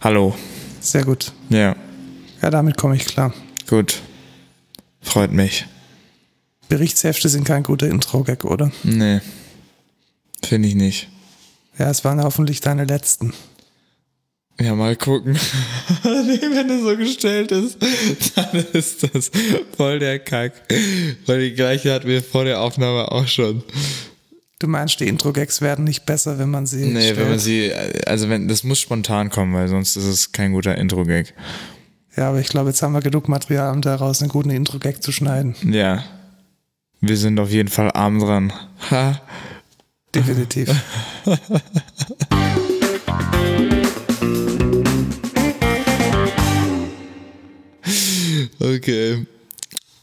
[0.00, 0.34] Hallo.
[0.80, 1.32] Sehr gut.
[1.48, 1.76] Ja,
[2.42, 3.32] Ja, damit komme ich klar.
[3.68, 4.00] gut.
[5.00, 5.66] Freut mich.
[6.68, 8.70] Berichtshefte sind kein guter Intro-Gag, oder?
[8.82, 9.20] Nee.
[10.44, 11.08] Finde ich nicht.
[11.78, 13.32] Ja, es waren hoffentlich deine letzten.
[14.60, 15.34] Ja, mal gucken.
[16.04, 17.78] nee, wenn es so gestellt ist,
[18.34, 19.30] dann ist das
[19.76, 20.52] voll der Kack.
[21.26, 23.62] Weil die gleiche hatten wir vor der Aufnahme auch schon.
[24.58, 27.18] Du meinst, die Intro-Gags werden nicht besser, wenn man sie Nee, stellt?
[27.18, 27.72] wenn man sie,
[28.06, 31.34] also wenn, das muss spontan kommen, weil sonst ist es kein guter Intro-Gag.
[32.16, 35.12] Ja, aber ich glaube, jetzt haben wir genug Material, um daraus einen guten Intro-Gag zu
[35.12, 35.54] schneiden.
[35.70, 36.02] Ja.
[37.02, 38.50] Wir sind auf jeden Fall arm dran.
[38.90, 39.20] Ha.
[40.14, 40.70] Definitiv.
[48.60, 49.26] Okay.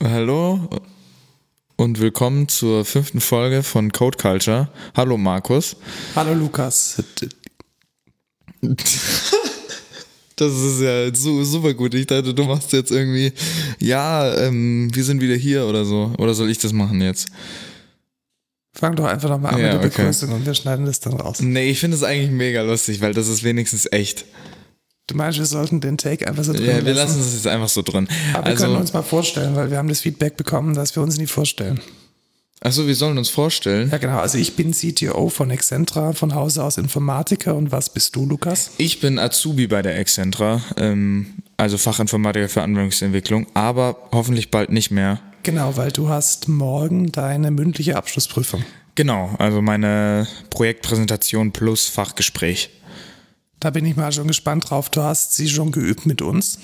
[0.01, 0.69] Hallo
[1.83, 4.69] und willkommen zur fünften Folge von Code Culture.
[4.95, 5.75] Hallo Markus.
[6.15, 7.03] Hallo Lukas.
[10.35, 11.93] Das ist ja su super gut.
[11.93, 13.31] Ich dachte, du machst jetzt irgendwie,
[13.79, 16.11] ja, ähm, wir sind wieder hier oder so.
[16.17, 17.27] Oder soll ich das machen jetzt?
[18.73, 20.01] Fang doch einfach nochmal an Ja, mit der okay.
[20.01, 21.39] Begrüßung und wir schneiden das dann raus.
[21.39, 24.25] Nee, ich finde es eigentlich mega lustig, weil das ist wenigstens echt.
[25.07, 27.21] Du meinst, wir sollten den Take einfach so drin Ja, wir lassen lassen?
[27.27, 28.07] es jetzt einfach so drin.
[28.33, 31.03] Aber wir können Also, uns mal vorstellen, weil wir haben das Feedback bekommen, dass wir
[31.03, 31.81] uns nie vorstellen.
[32.61, 33.89] achso, wir sollen uns vorstellen.
[33.91, 34.19] Ja, genau.
[34.19, 37.53] Also ich bin CTO von Excentra, von Hause aus Informatiker.
[37.55, 38.71] Und was bist du, Lukas?
[38.77, 44.89] Ich bin Azubi bei der Excentra, ähm, also Fachinformatiker für Anwendungsentwicklung, aber hoffentlich bald nicht
[44.91, 45.19] mehr.
[45.43, 48.63] Genau, weil du hast morgen deine mündliche Abschlussprüfung.
[48.95, 52.69] Genau, also meine Projektpräsentation plus Fachgespräch.
[53.63, 54.89] Da bin ich mal schon gespannt drauf.
[54.89, 56.59] Du hast sie schon geübt mit uns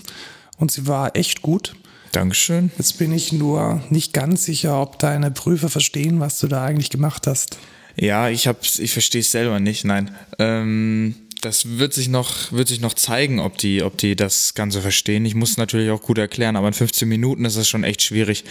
[0.57, 1.73] und sie war echt gut.
[2.11, 2.71] Dankeschön.
[2.77, 6.89] Jetzt bin ich nur nicht ganz sicher, ob deine Prüfer verstehen, was du da eigentlich
[6.89, 7.57] gemacht hast.
[7.95, 10.11] Ja, ich hab's, ich verstehe es selber nicht, nein.
[10.39, 14.81] Ähm, das wird sich noch, wird sich noch zeigen, ob die, ob die das Ganze
[14.81, 15.23] verstehen.
[15.23, 18.43] Ich muss natürlich auch gut erklären, aber in 15 Minuten ist das schon echt schwierig,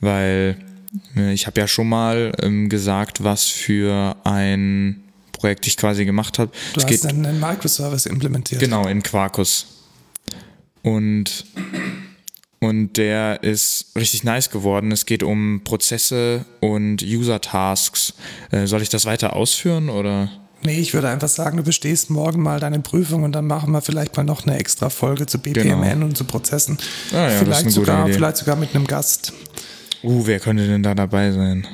[0.00, 0.56] weil
[1.14, 5.02] äh, ich habe ja schon mal ähm, gesagt, was für ein
[5.42, 6.52] Projekt ich quasi gemacht habe.
[6.72, 8.60] Du hast einen, einen Microservice implementiert.
[8.60, 9.66] Genau, in Quarkus.
[10.82, 11.44] Und,
[12.60, 14.92] und der ist richtig nice geworden.
[14.92, 18.14] Es geht um Prozesse und User-Tasks.
[18.52, 20.30] Äh, soll ich das weiter ausführen oder?
[20.62, 23.80] Nee, ich würde einfach sagen, du bestehst morgen mal deine Prüfung und dann machen wir
[23.80, 26.78] vielleicht mal noch eine extra Folge zu BPMN und zu Prozessen.
[27.10, 28.14] Ah ja, vielleicht, sogar, Idee.
[28.14, 29.32] vielleicht sogar mit einem Gast.
[30.04, 31.66] Uh, wer könnte denn da dabei sein?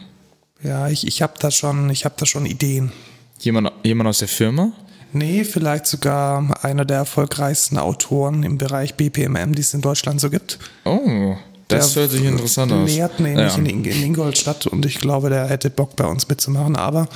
[0.62, 2.92] Ja, ich, ich habe da schon, ich habe da schon Ideen.
[3.40, 4.72] Jemand, jemand aus der Firma?
[5.12, 10.28] Nee, vielleicht sogar einer der erfolgreichsten Autoren im Bereich BPMM, die es in Deutschland so
[10.28, 10.58] gibt.
[10.84, 11.34] Oh,
[11.68, 12.90] das Der hört sich interessant aus.
[12.90, 13.58] lehrt nämlich ja.
[13.58, 17.08] in, in Ingolstadt und ich glaube, der hätte Bock bei uns mitzumachen, aber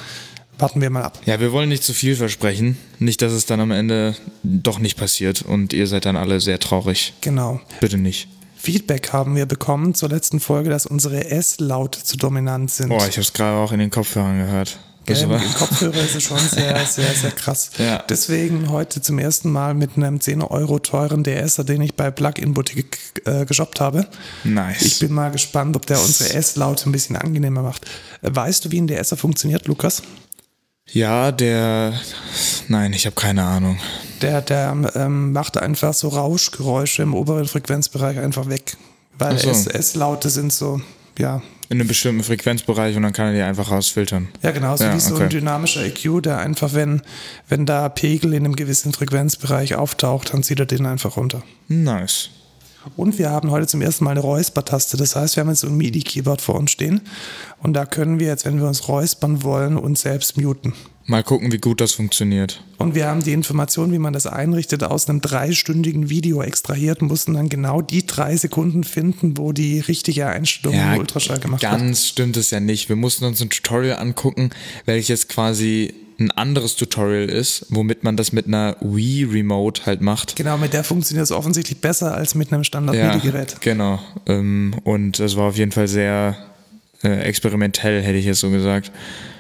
[0.59, 1.19] warten wir mal ab.
[1.27, 2.79] ja, wir wollen nicht zu viel versprechen.
[2.99, 6.59] Nicht, dass es dann am Ende doch nicht passiert und ihr seid dann alle sehr
[6.61, 7.13] traurig.
[7.21, 7.61] Genau.
[7.81, 8.29] Bitte nicht.
[8.57, 12.93] Feedback haben wir bekommen zur letzten Folge, dass unsere S-Laute zu dominant sind.
[12.93, 14.79] Oh, ich habe es gerade auch in den Kopfhörern gehört.
[15.05, 17.71] Gell, war- Im Kopfhörer ist es schon sehr, sehr, sehr krass.
[17.79, 17.99] Ja.
[18.09, 22.55] Deswegen heute zum ersten Mal mit einem 10 Euro teuren DSer, den ich bei Plugin
[22.55, 24.07] Boutique äh, geshoppt habe.
[24.45, 24.83] Nice.
[24.83, 27.85] Ich bin mal gespannt, ob der unsere S-Laute ein bisschen angenehmer macht.
[28.23, 30.03] Weißt du, wie ein DSer funktioniert, Lukas?
[30.91, 31.95] Ja, der.
[32.69, 33.79] Nein, ich habe keine Ahnung.
[34.21, 38.77] Der, der ähm, macht einfach so Rauschgeräusche im oberen Frequenzbereich einfach weg.
[39.19, 39.51] Weil so.
[39.51, 40.81] S-Laute sind so,
[41.19, 44.29] ja, In einem bestimmten Frequenzbereich und dann kann er die einfach rausfiltern.
[44.43, 45.23] Ja, genau, so Ja, wie so okay.
[45.23, 47.01] ein dynamischer EQ, der einfach, wenn,
[47.49, 51.43] wenn da Pegel in einem gewissen Frequenzbereich auftaucht, dann zieht er den einfach runter.
[51.69, 52.29] Nice.
[52.97, 54.97] Und wir haben heute zum ersten Mal eine Räusper-Taste.
[54.97, 57.01] Das heißt, wir haben jetzt so ein MIDI-Keyboard vor uns stehen.
[57.63, 60.75] Und da können wir jetzt, wenn wir uns räuspern wollen, uns selbst muten.
[61.07, 62.63] Mal gucken, wie gut das funktioniert.
[62.79, 67.35] Und wir haben die Information, wie man das einrichtet, aus einem dreistündigen Video extrahiert, mussten
[67.35, 71.73] dann genau die drei Sekunden finden, wo die richtige Einstellung im Ultraschall gemacht wird.
[71.73, 72.89] ganz stimmt es ja nicht.
[72.89, 74.51] Wir mussten uns ein Tutorial angucken,
[74.85, 75.93] welches quasi
[76.27, 80.37] ein anderes Tutorial ist, womit man das mit einer Wii Remote halt macht.
[80.37, 83.61] Genau, mit der funktioniert es offensichtlich besser als mit einem Ja, Standard-MIDI-Gerät.
[83.61, 83.99] genau.
[84.27, 86.37] Ähm, Und das war auf jeden Fall sehr
[87.03, 88.93] äh, experimentell, hätte ich jetzt so gesagt.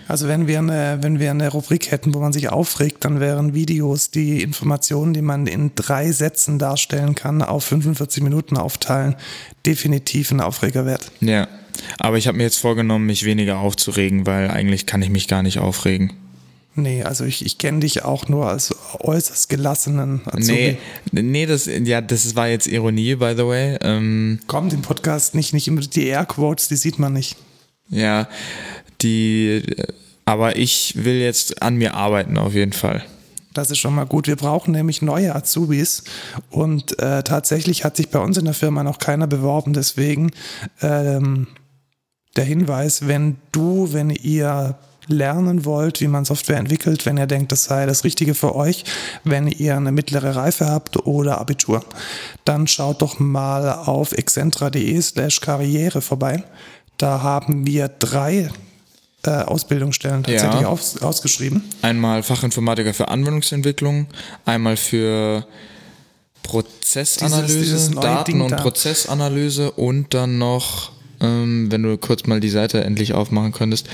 [0.08, 3.54] Also wenn wir, eine, wenn wir eine Rubrik hätten, wo man sich aufregt, dann wären
[3.54, 9.14] Videos die Informationen, die man in drei Sätzen darstellen kann, auf 45 Minuten aufteilen,
[9.64, 11.10] definitiv ein Aufreger wert.
[11.20, 11.46] Ja,
[11.98, 15.42] aber ich habe mir jetzt vorgenommen, mich weniger aufzuregen, weil eigentlich kann ich mich gar
[15.42, 16.12] nicht aufregen.
[16.74, 20.78] Nee, also ich, ich kenne dich auch nur als äußerst gelassenen Nee,
[21.10, 21.22] Azubi.
[21.22, 23.76] nee, das, ja, das war jetzt Ironie, by the way.
[23.82, 27.36] Ähm, Kommt im Podcast nicht, nicht immer die Airquotes, die sieht man nicht.
[27.90, 28.26] ja,
[29.02, 29.62] die,
[30.24, 33.02] aber ich will jetzt an mir arbeiten auf jeden Fall.
[33.52, 34.26] Das ist schon mal gut.
[34.28, 36.04] Wir brauchen nämlich neue Azubis
[36.48, 39.74] und äh, tatsächlich hat sich bei uns in der Firma noch keiner beworben.
[39.74, 40.30] Deswegen
[40.80, 41.48] ähm,
[42.36, 44.78] der Hinweis, wenn du, wenn ihr
[45.08, 48.84] lernen wollt, wie man Software entwickelt, wenn ihr denkt, das sei das Richtige für euch,
[49.24, 51.84] wenn ihr eine mittlere Reife habt oder Abitur,
[52.44, 56.44] dann schaut doch mal auf excentra.de slash karriere vorbei.
[56.98, 58.50] Da haben wir drei
[59.24, 60.68] äh, Ausbildungsstellen tatsächlich Ja.
[60.68, 61.62] aus, ausgeschrieben.
[61.82, 64.06] Einmal Fachinformatiker für Anwendungsentwicklung,
[64.44, 65.46] einmal für
[66.42, 68.56] Prozessanalyse, Dieses- dieses neue Daten- und da.
[68.56, 70.90] Prozessanalyse und dann noch,
[71.20, 73.88] ähm, wenn du kurz mal die Seite endlich aufmachen könntest,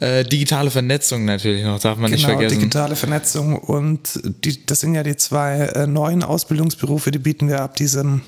[0.00, 2.58] äh, digitale Vernetzung natürlich noch, darf man nicht Genau, vergessen.
[2.60, 7.60] digitale Vernetzung und die, das sind ja die zwei äh, neuen Ausbildungsberufe, die bieten wir
[7.60, 8.22] ab diesem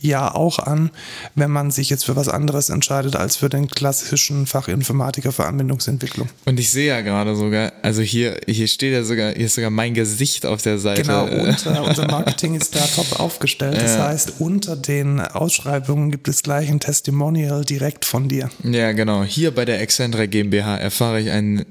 [0.00, 0.90] Jahr auch an,
[1.34, 6.28] wenn man sich jetzt für was anderes entscheidet als für den klassischen Fachinformatiker für Anwendungsentwicklung.
[6.44, 9.70] Und ich sehe ja gerade sogar, also hier, hier steht ja sogar, hier ist sogar
[9.70, 11.02] mein Gesicht auf der Seite.
[11.02, 13.76] Genau, und äh, unser Marketing ist da top aufgestellt.
[13.80, 14.08] Das Ja.
[14.08, 18.50] heißt, unter den Ausschreibungen gibt es gleich ein Testimonial direkt von dir.
[18.64, 19.22] Ja, genau.
[19.24, 21.64] Hier bei der Excentra GmbH erfahre ich ein,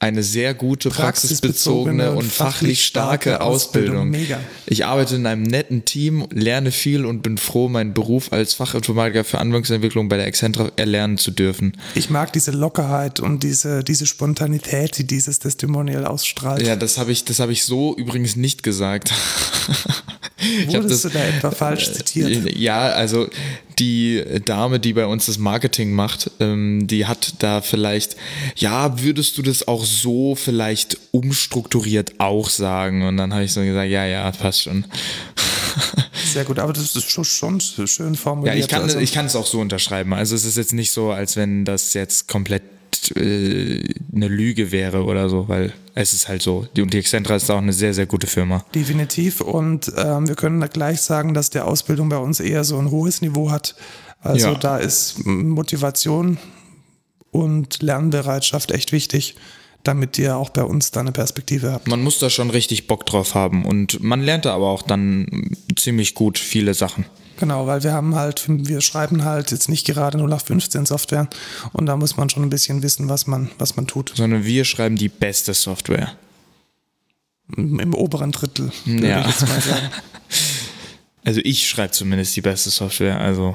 [0.00, 3.42] eine sehr gute, praxisbezogene, und fachlich starke.
[3.42, 4.08] Ausbildung.
[4.08, 4.40] Mega.
[4.64, 9.24] Ich arbeite in einem netten Team, lerne viel und bin froh, meinen Beruf als Fachinformatiker
[9.24, 11.76] für Anwendungsentwicklung bei der Excentra erlernen zu dürfen.
[11.94, 16.66] Ich mag diese Lockerheit und diese, diese Spontanität, die dieses Testimonial ausstrahlt.
[16.66, 19.12] Ja, das habe ich, das habe ich so übrigens nicht gesagt.
[20.68, 22.56] Wurdest du da etwa falsch zitiert?
[22.56, 23.28] Ja, also
[23.78, 28.16] die Dame, die bei uns das Marketing macht, ähm, die hat da vielleicht,
[28.56, 33.06] ja, würdest du das auch so vielleicht umstrukturiert auch sagen?
[33.06, 34.84] Und dann habe ich so gesagt, ja, ja, passt schon.
[36.32, 38.56] Sehr gut, aber das ist schon, schon schön Ja, formuliert.
[38.56, 40.12] ich kann, also, ich kann es auch so unterschreiben.
[40.12, 42.62] Also es ist jetzt nicht so, als wenn das jetzt komplett
[43.16, 43.82] äh,
[44.14, 46.66] eine Lüge wäre oder so, weil es ist halt so.
[46.76, 48.64] Die, und die Excentra ist auch eine sehr, sehr gute Firma.
[48.74, 49.40] Definitiv.
[49.40, 52.90] Und ähm, wir können da gleich sagen, dass die Ausbildung bei uns eher so ein
[52.90, 53.74] hohes Niveau hat.
[54.20, 54.54] Also Ja.
[54.54, 56.38] da ist Motivation
[57.30, 59.36] und Lernbereitschaft echt wichtig,
[59.82, 61.88] damit ihr auch bei uns da eine Perspektive habt.
[61.88, 65.56] Man muss da schon richtig Bock drauf haben und man lernt da aber auch dann
[65.76, 67.06] ziemlich gut viele Sachen.
[67.40, 71.26] Genau, weil wir haben halt, wir schreiben halt jetzt nicht gerade 0815 Software
[71.72, 74.12] und da muss man schon ein bisschen wissen, was man, was man tut.
[74.14, 76.12] Sondern wir schreiben die beste Software.
[77.56, 79.20] Im oberen Drittel, würde Ja.
[79.20, 79.90] ich jetzt mal sagen.
[81.22, 83.54] Also ich schreibe zumindest die beste Software, also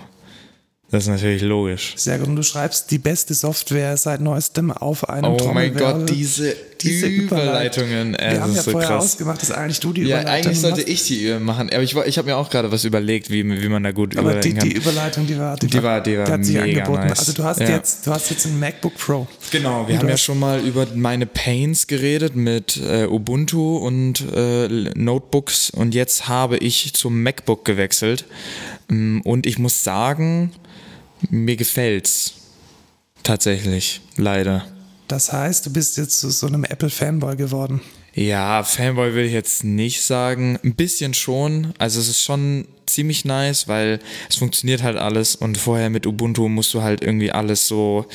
[0.96, 1.94] das ist natürlich logisch.
[1.98, 2.28] Sehr gut.
[2.28, 5.76] Und du schreibst die beste Software seit neuestem auf einem Oh mein.
[5.76, 9.06] Gott, diese, Diese Überleitungen, Wir äh, haben ja so vorher krass.
[9.06, 10.90] ausgemacht, dass eigentlich du die Ja, Überleitung eigentlich sollte machst.
[10.90, 13.84] ich die machen, aber ich, ich habe mir auch gerade was überlegt, wie, wie man
[13.84, 14.70] da gut Aber die, überleiten kann.
[14.70, 17.08] die Überleitung, die war, die, Die war- die war hat sich mega angeboten.
[17.08, 17.20] nice.
[17.20, 17.70] Also du hast Ja.
[17.70, 19.28] jetzt, du hast jetzt ein MacBook Pro.
[19.52, 24.24] Genau, wir Und haben ja schon mal über meine Pains geredet mit äh, Ubuntu und
[24.36, 28.26] äh, Notebooks und jetzt habe ich zum MacBook gewechselt
[28.88, 30.52] Mm, und ich muss sagen,
[31.30, 32.34] mir gefällt's
[33.24, 34.66] tatsächlich, leider.
[35.08, 37.82] Das heißt, du bist jetzt zu so einem Apple-Fanboy geworden.
[38.14, 40.58] Ja, Fanboy will ich jetzt nicht sagen.
[40.64, 41.74] Ein bisschen schon.
[41.78, 44.00] Also es ist schon ziemlich nice, weil
[44.30, 48.06] es funktioniert halt alles und vorher mit Ubuntu musst du halt irgendwie alles so.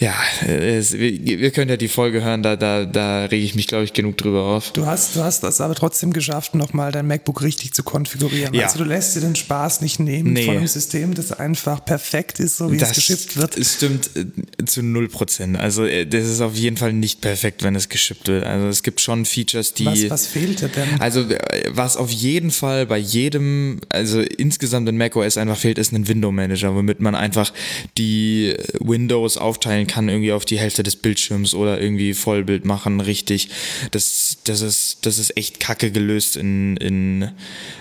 [0.00, 0.14] Ja,
[0.46, 3.82] es, wir, wir können ja die Folge hören, da, da, da rege ich mich, glaube
[3.82, 4.72] ich, genug drüber auf.
[4.72, 8.54] Du hast, du hast das aber trotzdem geschafft, nochmal dein MacBook richtig zu konfigurieren.
[8.54, 8.66] Ja.
[8.66, 10.44] Also du lässt dir den Spaß nicht nehmen Nee.
[10.44, 13.56] von einem System, das einfach perfekt ist, so wie es geschippt wird.
[13.56, 15.56] Es stimmt äh, zu 0%.
[15.56, 18.44] Also äh, das ist auf jeden Fall nicht perfekt, wenn es geschippt wird.
[18.44, 19.86] Also es gibt schon Features, die.
[19.86, 21.00] Was, was fehlt dir denn?
[21.00, 25.92] Also äh, was auf jeden Fall bei jedem, also insgesamt in macOS einfach fehlt, ist
[25.92, 27.52] ein Window Manager, womit man einfach
[27.96, 33.48] die Windows aufteilen kann, irgendwie auf die Hälfte des Bildschirms oder irgendwie Vollbild machen, richtig.
[33.90, 37.30] Das, das, ist, das ist echt kacke gelöst in, in,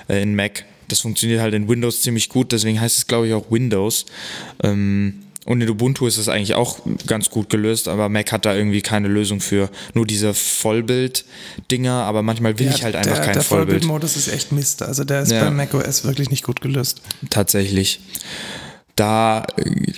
[0.10, 0.66] äh, in Mac.
[0.88, 4.06] Das funktioniert halt in Windows ziemlich gut, deswegen heißt es, glaube ich, auch Windows.
[4.64, 8.54] Ähm, und in Ubuntu ist es eigentlich auch ganz gut gelöst, aber Mac hat da
[8.54, 9.70] irgendwie keine Lösung für.
[9.94, 13.70] Nur diese Vollbild-Dinger, aber manchmal will Ja, ich halt einfach der, kein der Vollbild.
[13.84, 14.84] Vollbildmodus ist echt Mist.
[14.84, 15.46] Also der ist Ja.
[15.46, 17.02] bei macOS wirklich nicht gut gelöst.
[17.30, 18.00] Tatsächlich.
[18.96, 19.46] Da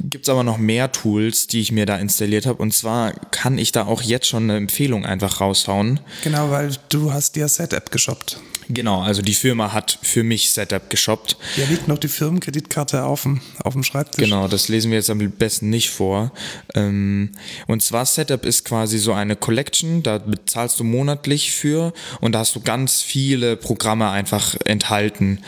[0.02, 2.62] gibt es aber noch mehr Tools, die ich mir da installiert habe.
[2.62, 6.00] Und zwar kann ich da auch jetzt schon eine Empfehlung einfach raushauen.
[6.24, 8.40] Genau, weil du hast dir Setup geshoppt.
[8.72, 11.38] Genau, also die Firma hat für mich Setup geshoppt.
[11.56, 14.24] Hier liegt noch die Firmenkreditkarte auf dem, auf dem Schreibtisch.
[14.24, 16.32] Genau, das lesen wir jetzt am besten nicht vor.
[16.76, 17.32] Ähm,
[17.66, 22.40] und zwar Setup ist quasi so eine Collection, da bezahlst du monatlich für und da
[22.40, 25.40] hast du ganz viele Programme einfach enthalten,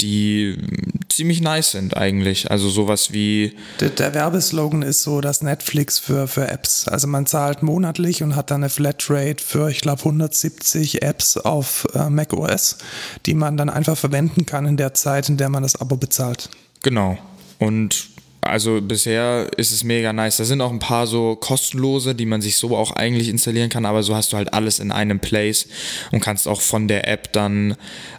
[0.00, 0.56] die
[1.18, 2.48] ziemlich nice sind eigentlich.
[2.48, 3.56] Also sowas wie.
[3.80, 6.86] Der, der, Werbeslogan ist so das Netflix für, für Apps.
[6.86, 11.88] Also man zahlt monatlich und hat dann eine Flatrate für, ich glaube, 170 Apps auf
[11.92, 12.78] äh, Mac OS,
[13.26, 16.50] die man dann einfach verwenden kann in der Zeit, in der man das Abo bezahlt.
[16.84, 17.18] Genau.
[17.58, 18.10] Und
[18.42, 20.36] also bisher ist es mega nice.
[20.36, 23.84] Da sind auch ein paar so kostenlose, die man sich so auch eigentlich installieren kann,
[23.84, 25.66] aber so hast du halt alles in einem Place
[26.12, 27.76] und kannst auch von der App dann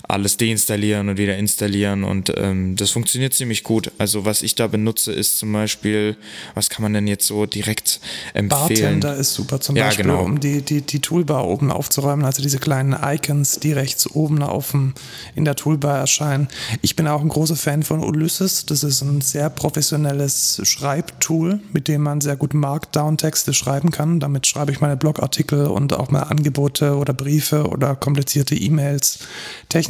[0.10, 3.92] alles deinstallieren und wieder installieren und ähm, das funktioniert ziemlich gut.
[4.00, 6.18] Also was ich da benutze ist zum Beispiel,
[6.56, 8.00] was kann man denn jetzt so direkt
[8.34, 9.00] empfehlen?
[9.00, 10.24] Bartender ist super zum Ja, Beispiel, genau.
[10.24, 14.72] um die, die, die Toolbar oben aufzuräumen, also diese kleinen Icons, die rechts oben auf
[14.72, 14.96] dem,
[15.36, 16.48] in der Toolbar erscheinen.
[16.82, 18.66] Ich bin auch ein großer Fan von Ulysses.
[18.66, 24.20] Das ist ein sehr professionelles Schreibtool, mit dem man sehr gut Markdown-Texte schreiben kann.
[24.20, 29.20] Damit schreibe ich meine Blogartikel und auch mal Angebote oder Briefe oder komplizierte E-Mails,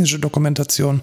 [0.09, 1.01] technische Dokumentation.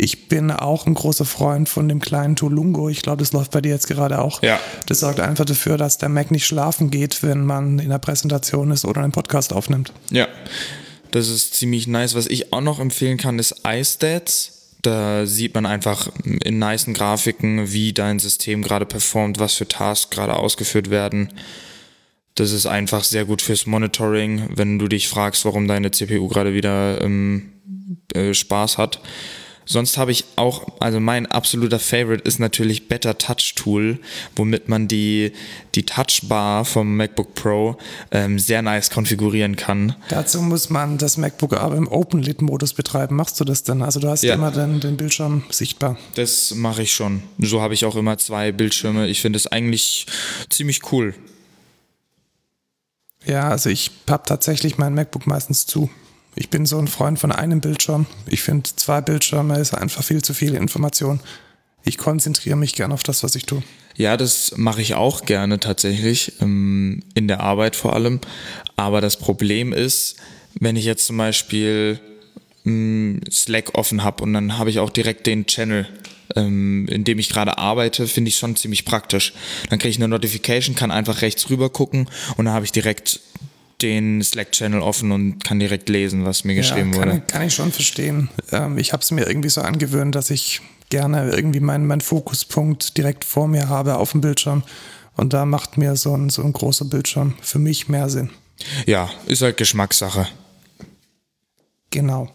[0.00, 2.88] Ich bin auch ein großer Freund von dem kleinen Tolungo.
[2.88, 4.42] Ich glaube, das läuft bei dir jetzt gerade auch.
[4.42, 4.60] Ja.
[4.86, 8.70] Das sorgt einfach dafür, dass der Mac nicht schlafen geht, wenn man in der Präsentation
[8.70, 9.92] ist oder einen Podcast aufnimmt.
[10.10, 10.28] Ja,
[11.10, 12.14] das ist ziemlich nice.
[12.14, 14.52] Was ich auch noch empfehlen kann, ist iStats.
[14.82, 20.10] Da sieht man einfach in nicen Grafiken, wie dein System gerade performt, was für Tasks
[20.10, 21.32] gerade ausgeführt werden.
[22.34, 26.54] Das ist einfach sehr gut fürs Monitoring, wenn du dich fragst, warum deine CPU gerade
[26.54, 27.50] wieder ähm,
[28.14, 29.00] äh, Spaß hat.
[29.70, 33.98] Sonst habe ich auch, also mein absoluter Favorite ist natürlich Better Touch Tool,
[34.34, 35.32] womit man die,
[35.74, 37.76] die Touchbar vom MacBook Pro
[38.10, 39.94] ähm, sehr nice konfigurieren kann.
[40.08, 43.16] Dazu muss man das MacBook aber im Open-Lit-Modus betreiben.
[43.16, 43.82] Machst du das denn?
[43.82, 44.32] Also du hast Ja.
[44.36, 45.98] immer den, den Bildschirm sichtbar.
[46.14, 47.22] Das mache ich schon.
[47.38, 49.06] So habe ich auch immer zwei Bildschirme.
[49.08, 50.06] Ich finde es eigentlich
[50.48, 51.14] ziemlich cool.
[53.28, 55.90] Ja, also ich habe tatsächlich mein MacBook meistens zu.
[56.34, 58.06] Ich bin so ein Freund von einem Bildschirm.
[58.26, 61.20] Ich finde, zwei Bildschirme ist einfach viel zu viel Information.
[61.84, 63.62] Ich konzentriere mich gern auf das, was ich tue.
[63.96, 68.20] Ja, das mache ich auch gerne tatsächlich, ähm, in der Arbeit vor allem.
[68.76, 70.16] Aber das Problem ist,
[70.58, 72.00] wenn ich jetzt zum Beispiel
[72.64, 75.86] mh, Slack offen habe und dann habe ich auch direkt den Channel,
[76.36, 79.32] ähm, in dem ich gerade arbeite, finde ich schon ziemlich praktisch.
[79.70, 83.20] Dann kriege ich eine Notification, kann einfach rechts rüber gucken und dann habe ich direkt
[83.82, 87.10] den Slack-Channel offen und kann direkt lesen, was mir geschrieben ja, wurde.
[87.10, 88.28] kann, kann ich schon verstehen.
[88.50, 92.96] Ähm, ich habe es mir irgendwie so angewöhnt, dass ich gerne irgendwie meinen mein Fokuspunkt
[92.96, 94.62] direkt vor mir habe auf dem Bildschirm.
[95.16, 98.30] Und da macht mir so ein, so ein großer Bildschirm für mich mehr Sinn.
[98.86, 100.28] Ja, ist halt Geschmackssache.
[101.90, 102.30] Genau.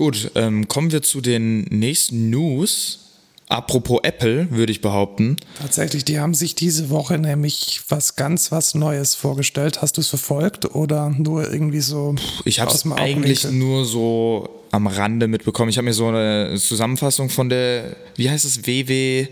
[0.00, 3.00] Gut, ähm, kommen wir zu den nächsten News.
[3.48, 5.36] Apropos Apple, würde ich behaupten.
[5.60, 9.82] Tatsächlich, die haben sich diese Woche nämlich was ganz was Neues vorgestellt.
[9.82, 12.14] Hast du es verfolgt oder nur irgendwie so?
[12.46, 15.68] Ich habe es eigentlich nur so am Rande mitbekommen.
[15.68, 19.28] Ich habe mir so eine Zusammenfassung von der, wie heißt es, WW,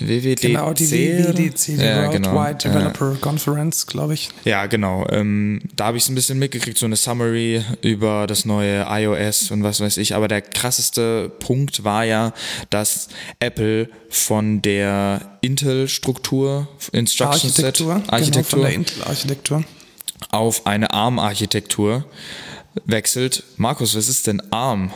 [0.00, 0.40] WWDC?
[0.40, 2.34] Genau, die WWDC, die ja, Worldwide genau.
[2.44, 2.54] Ja.
[2.54, 4.28] Developer Conference, glaube ich.
[4.44, 5.06] Ja, genau.
[5.10, 9.50] Ähm, da habe ich es ein bisschen mitgekriegt, so eine Summary über das neue iOS
[9.50, 10.14] und was weiß ich.
[10.14, 12.32] Aber der krasseste Punkt war ja,
[12.70, 13.08] dass
[13.40, 19.64] Apple von der Intel-Struktur, Instruction Set, Architektur, genau, von Architektur der Intel-Architektur.
[20.30, 22.04] auf eine ARM-Architektur
[22.84, 23.44] wechselt.
[23.56, 24.92] Markus, was ist denn ARM?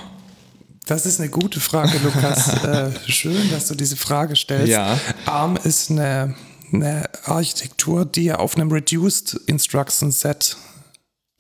[0.87, 2.49] Das ist eine gute Frage, Lukas.
[2.65, 4.69] äh, schön, dass du diese Frage stellst.
[4.69, 4.99] Ja.
[5.27, 6.35] ARM ist eine,
[6.73, 10.57] eine Architektur, die auf einem Reduced Instruction Set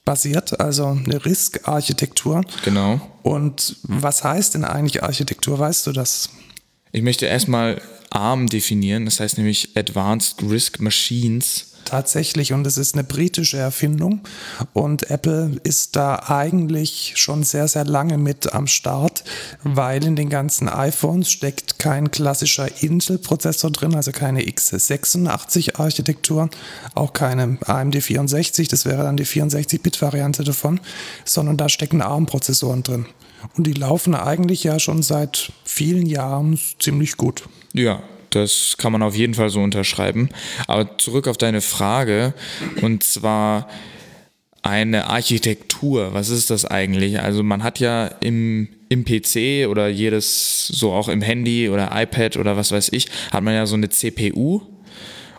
[0.04, 2.42] basiert, also eine RISC-Architektur.
[2.64, 3.00] Genau.
[3.22, 5.58] Und was heißt denn eigentlich Architektur?
[5.58, 6.30] Weißt du das?
[6.92, 7.80] Ich möchte erstmal
[8.14, 11.66] ARM definieren, das heißt nämlich Advanced Risk Machines.
[11.84, 14.20] Tatsächlich, und es ist eine britische Erfindung.
[14.72, 19.24] Und Apple ist da eigentlich schon sehr, sehr lange mit am Start,
[19.62, 26.48] weil in den ganzen iPhones steckt kein klassischer Intel-Prozessor drin, also keine x86-Architektur,
[26.94, 30.80] auch keine AMD 64, das wäre dann die 64-Bit-Variante davon,
[31.24, 33.06] sondern da stecken ARM-Prozessoren drin.
[33.56, 37.44] Und die laufen eigentlich ja schon seit vielen Jahren ziemlich gut.
[37.72, 40.30] Ja, das kann man auf jeden Fall so unterschreiben.
[40.66, 42.34] Aber zurück auf deine Frage,
[42.80, 43.68] und zwar
[44.62, 46.14] eine Architektur.
[46.14, 47.20] Was ist das eigentlich?
[47.20, 52.36] Also man hat ja im, im PC oder jedes, so auch im Handy oder iPad
[52.36, 54.62] oder was weiß ich, hat man ja so eine CPU.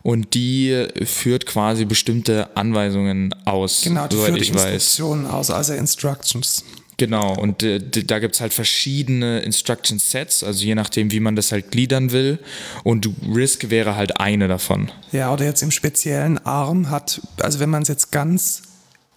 [0.04, 4.74] Und die führt quasi bestimmte Anweisungen aus, Genau, die soweit führt ich weiß.
[4.74, 6.66] Instruktionen aus, also Instructions.
[7.04, 11.52] Genau, und äh, da gibt's halt verschiedene Instruction Sets, also je nachdem, wie man das
[11.52, 12.40] halt gliedern will.
[12.86, 14.90] Und Risk wäre halt eine davon.
[15.12, 18.62] Ja, oder jetzt im speziellen ARM hat, also wenn man es jetzt ganz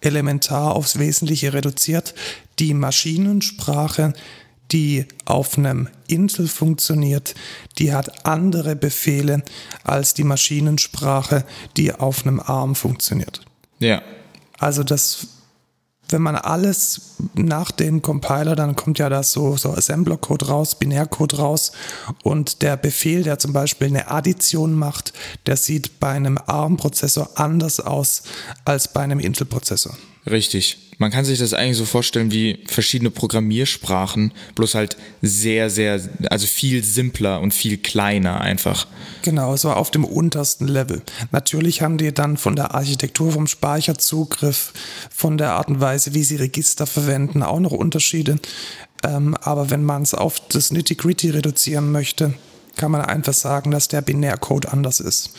[0.01, 2.13] elementar aufs Wesentliche reduziert,
[2.59, 4.13] die Maschinensprache
[4.73, 7.35] die auf einem Intel funktioniert,
[7.77, 9.43] die hat andere Befehle
[9.85, 11.45] als die Maschinensprache,
[11.77, 13.39] die auf einem ARM funktioniert.
[13.79, 14.01] Ja.
[14.59, 15.36] Also das
[16.09, 17.01] wenn man alles
[17.33, 21.71] nach dem Compiler, dann kommt ja das so, so Assembler-Code raus, Binärcode raus
[22.23, 25.13] und der Befehl, der zum Beispiel eine Addition macht,
[25.45, 28.23] der sieht bei einem ARM-Prozessor anders aus
[28.65, 29.95] als bei einem Intel-Prozessor.
[30.29, 30.77] Richtig.
[30.99, 36.47] Man kann sich das eigentlich so vorstellen wie verschiedene Programmiersprachen, bloß halt sehr, sehr, also
[36.47, 38.87] viel simpler und viel kleiner einfach.
[39.21, 41.03] Genau, so auf dem untersten Level.
[41.31, 44.73] Natürlich haben die dann von der Architektur, vom Speicherzugriff,
[45.11, 48.39] von der Art und Weise, wie sie Register verwenden, auch noch Unterschiede.
[49.03, 52.33] Ähm, aber wenn man es auf das Nitty-Gritty reduzieren möchte,
[52.75, 55.31] kann man einfach sagen, dass der Binärcode anders ist.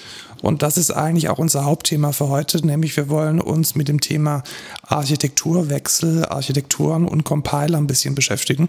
[0.42, 4.00] Und das ist eigentlich auch unser Hauptthema für heute, nämlich wir wollen uns mit dem
[4.00, 4.42] Thema
[4.82, 8.68] Architekturwechsel, Architekturen und Compiler ein bisschen beschäftigen,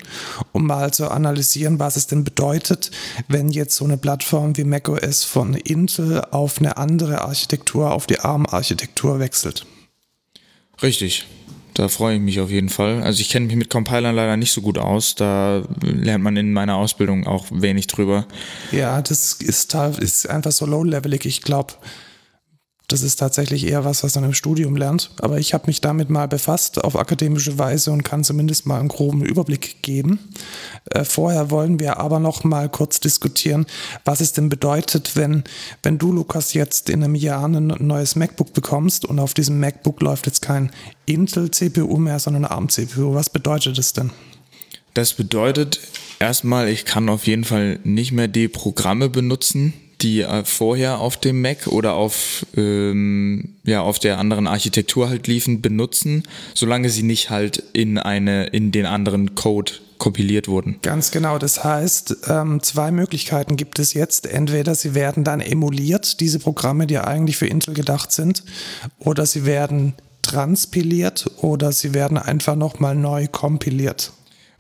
[0.52, 2.92] um mal zu analysieren, was es denn bedeutet,
[3.28, 8.20] wenn jetzt so eine Plattform wie macOS von Intel auf eine andere Architektur, auf die
[8.20, 9.66] ARM-Architektur wechselt.
[10.82, 11.28] Richtig.
[11.80, 13.02] Da freue ich mich auf jeden Fall.
[13.04, 15.16] Also ich kenne mich mit Compilern leider nicht so gut aus.
[15.16, 18.26] Da lernt man in meiner Ausbildung auch wenig drüber.
[18.74, 21.26] Ja, das ist, ist einfach so low-levelig.
[21.26, 21.76] Ich glaube,
[22.92, 25.12] das ist tatsächlich eher was, was man im Studium lernt.
[25.22, 28.90] Aber ich habe mich damit mal befasst auf akademische Weise und kann zumindest mal einen
[28.90, 30.20] groben Überblick geben.
[30.92, 33.66] Äh, vorher wollen wir aber noch mal kurz diskutieren,
[34.06, 35.44] was es denn bedeutet, wenn,
[35.84, 40.02] wenn du, Lukas, jetzt in einem Jahr ein neues MacBook bekommst und auf diesem MacBook
[40.02, 40.72] läuft jetzt kein
[41.06, 43.14] Intel-CPU mehr, sondern ARM-CPU.
[43.14, 44.10] Was bedeutet das denn?
[44.96, 45.80] Das bedeutet
[46.20, 51.18] erstmal, ich kann auf jeden Fall nicht mehr die Programme benutzen, die äh, vorher auf
[51.18, 57.04] dem Mac oder auf, ähm, ja, auf der anderen Architektur halt liefen, benutzen, solange sie
[57.04, 60.80] nicht halt in eine, in den anderen Code kompiliert wurden.
[60.82, 61.38] Ganz genau.
[61.38, 64.26] Das heißt, ähm, zwei Möglichkeiten gibt es jetzt.
[64.26, 68.44] Entweder sie werden dann emuliert, diese Programme, die eigentlich für Intel gedacht sind,
[68.98, 74.14] oder sie werden transpiliert oder sie werden einfach nochmal neu kompiliert.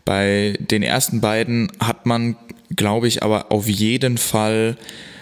[0.06, 2.36] Bei den ersten beiden hat man,
[2.76, 4.78] glaube ich, aber auf jeden Fall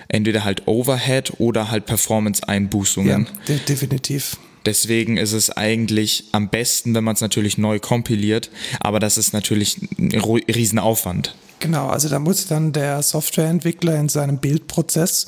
[0.10, 3.26] entweder halt Overhead oder halt Performance-Einbußungen.
[3.26, 4.38] Ja, de definitiv.
[4.66, 8.50] Deswegen ist es eigentlich am besten, wenn man es natürlich neu kompiliert,
[8.82, 11.36] aber das ist natürlich ein Riesenaufwand.
[11.60, 15.28] Genau, also da muss dann der Softwareentwickler in seinem Bildprozess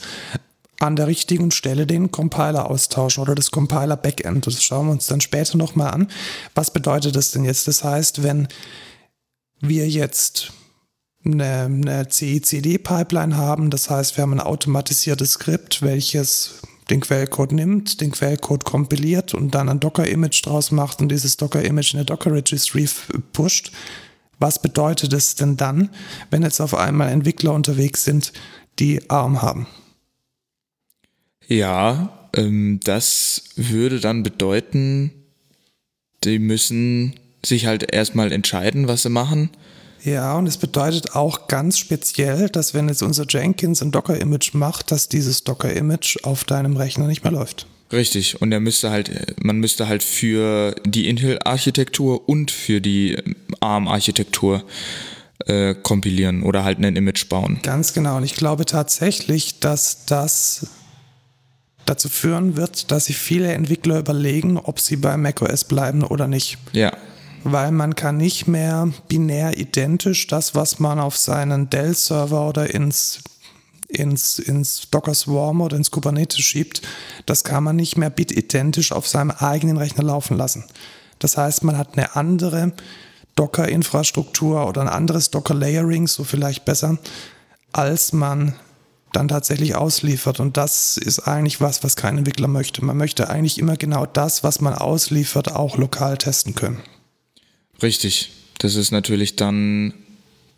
[0.79, 4.45] an der richtigen Stelle den Compiler austauschen oder das Compiler-Backend.
[4.45, 6.07] Das schauen wir uns dann später nochmal an.
[6.55, 7.67] Was bedeutet das denn jetzt?
[7.67, 8.47] Das heißt, wenn
[9.61, 10.53] wir jetzt
[11.25, 13.69] eine, eine CI-CD-Pipeline haben.
[13.69, 19.53] Das heißt, wir haben ein automatisiertes Skript, welches den Quellcode nimmt, den Quellcode kompiliert und
[19.53, 22.89] dann ein Docker-Image draus macht und dieses Docker-Image in der Docker-Registry
[23.34, 23.71] pusht.
[24.39, 25.89] Was bedeutet es denn dann,
[26.32, 28.32] wenn jetzt auf einmal Entwickler unterwegs sind,
[28.79, 29.67] die ARM haben?
[31.47, 35.12] Ja, ähm, das würde dann bedeuten,
[36.23, 39.49] die müssen sich halt erstmal entscheiden, was sie machen.
[40.03, 44.91] Ja, und es bedeutet auch ganz speziell, dass wenn jetzt unser Jenkins ein Docker-Image macht,
[44.91, 47.67] dass dieses Docker-Image auf deinem Rechner nicht mehr läuft.
[47.91, 53.17] Richtig, und er müsste halt, man müsste halt für die Intel-Architektur und für die
[53.62, 54.63] ARM-Architektur
[55.45, 57.59] äh, kompilieren oder halt ein Image bauen.
[57.63, 60.67] Ganz genau, und ich glaube tatsächlich, dass das
[61.85, 66.59] dazu führen wird, dass sich viele Entwickler überlegen, ob sie bei macOS bleiben oder nicht.
[66.73, 66.95] Ja
[67.43, 73.19] weil man kann nicht mehr binär identisch das, was man auf seinen Dell-Server oder ins,
[73.88, 76.82] ins, ins Docker Swarm oder ins Kubernetes schiebt,
[77.25, 80.65] das kann man nicht mehr bitidentisch auf seinem eigenen Rechner laufen lassen.
[81.19, 82.73] Das heißt, man hat eine andere
[83.36, 86.97] Docker-Infrastruktur oder ein anderes Docker-Layering, so vielleicht besser,
[87.71, 88.54] als man
[89.13, 90.39] dann tatsächlich ausliefert.
[90.39, 92.84] Und das ist eigentlich was, was kein Entwickler möchte.
[92.84, 96.82] Man möchte eigentlich immer genau das, was man ausliefert, auch lokal testen können.
[97.81, 98.31] Richtig.
[98.57, 99.93] Das ist natürlich dann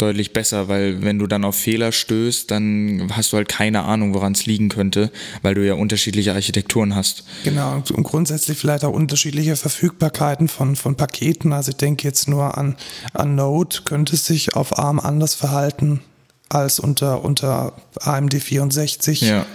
[0.01, 4.13] deutlich besser, weil wenn du dann auf Fehler stößt, dann hast du halt keine Ahnung,
[4.13, 5.11] woran es liegen könnte,
[5.43, 7.23] weil du ja unterschiedliche Architekturen hast.
[7.43, 11.53] Genau, und grundsätzlich vielleicht auch unterschiedliche Verfügbarkeiten von, von Paketen.
[11.53, 12.75] Also ich denke jetzt nur an,
[13.13, 16.01] an Node, könnte sich auf ARM anders verhalten
[16.49, 19.21] als unter, unter AMD 64.
[19.21, 19.45] Ja.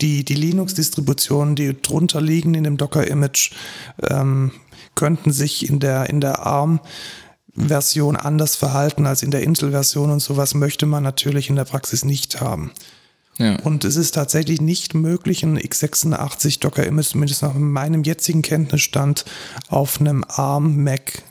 [0.00, 3.52] Die, die Linux-Distributionen, die drunter liegen in dem Docker-Image,
[4.08, 4.52] ähm,
[4.94, 10.54] könnten sich in der, in der ARM-Version anders verhalten als in der Intel-Version und sowas
[10.54, 12.72] möchte man natürlich in der Praxis nicht haben.
[13.38, 13.58] Ja.
[13.60, 19.24] Und es ist tatsächlich nicht möglich, ein x86 Docker-Image, zumindest nach meinem jetzigen Kenntnisstand,
[19.68, 21.22] auf einem ARM-Mac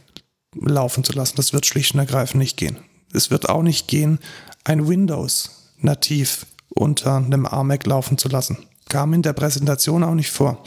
[0.55, 1.35] laufen zu lassen.
[1.35, 2.77] Das wird schlicht und ergreifend nicht gehen.
[3.13, 4.17] Es wird auch nicht gehen,
[4.63, 8.57] ein Windows nativ unter einem ARM-Mac laufen zu lassen.
[8.87, 10.63] Kam in der Präsentation auch nicht vor.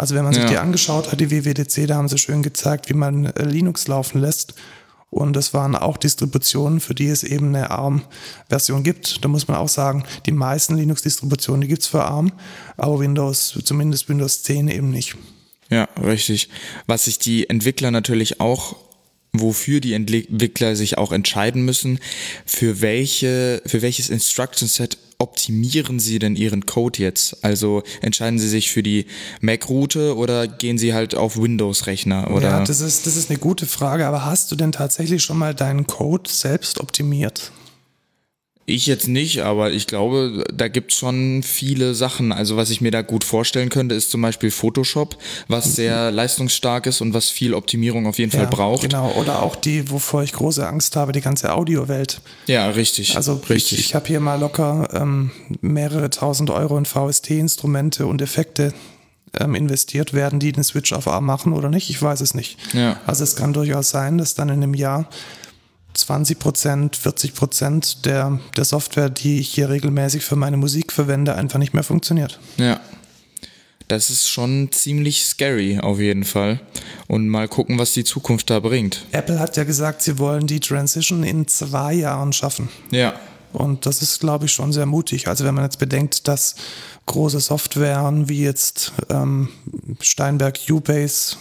[0.00, 0.48] Also wenn man sich Ja.
[0.48, 4.18] die angeschaut hat, die WWDC, da haben sie schön gezeigt, wie man äh, Linux laufen
[4.22, 4.54] lässt.
[5.10, 9.22] Und es waren auch Distributionen, für die es eben eine ARM-Version gibt.
[9.22, 12.32] Da muss man auch sagen, die meisten Linux-Distributionen, die gibt es für ARM,
[12.78, 15.16] aber Windows, zumindest Windows 10 eben nicht.
[15.68, 16.48] Ja, richtig.
[16.86, 18.76] Was sich die Entwickler natürlich auch,
[19.32, 21.98] wofür die Entwickler sich auch entscheiden müssen,
[22.46, 27.44] für welche, für welches Instruction Set optimieren sie denn ihren Code jetzt?
[27.44, 29.06] Also entscheiden sie sich für die
[29.40, 32.28] Mac-Route oder gehen sie halt auf Windows-Rechner?
[32.40, 35.54] Ja, das ist, das ist eine gute Frage, aber hast du denn tatsächlich schon mal
[35.54, 37.52] deinen Code selbst optimiert?
[38.70, 42.32] Ich jetzt nicht, aber ich glaube, da gibt es schon viele Sachen.
[42.32, 46.86] Also was ich mir da gut vorstellen könnte, ist zum Beispiel Photoshop, was sehr leistungsstark
[46.86, 48.82] ist und was viel Optimierung auf jeden Fall braucht.
[48.82, 52.20] Genau, oder auch die, wovor ich große Angst habe, die ganze Audiowelt.
[52.46, 53.16] Ja, richtig.
[53.16, 53.78] Also richtig.
[53.78, 58.72] ich, ich habe hier mal locker ähm, mehrere tausend Euro in VST-Instrumente und Effekte
[59.38, 60.12] ähm, investiert.
[60.12, 61.90] Werden die den Switch auf A machen oder nicht?
[61.90, 62.56] Ich weiß es nicht.
[62.72, 63.00] Ja.
[63.06, 65.08] Also es kann durchaus sein, dass dann in einem Jahr
[65.94, 71.34] 20 Prozent, 40 Prozent der, der Software, die ich hier regelmäßig für meine Musik verwende,
[71.34, 72.38] einfach nicht mehr funktioniert.
[72.56, 72.80] Ja.
[73.88, 76.60] Das ist schon ziemlich scary auf jeden Fall.
[77.08, 79.04] Und mal gucken, was die Zukunft da bringt.
[79.10, 82.68] Apple hat ja gesagt, sie wollen die Transition in zwei Jahren schaffen.
[82.92, 83.14] Ja.
[83.52, 85.26] Und das ist, glaube ich, schon sehr mutig.
[85.26, 86.54] Also wenn man jetzt bedenkt, dass
[87.06, 89.48] große Softwaren wie jetzt ähm,
[90.00, 91.36] Steinberg Ubase,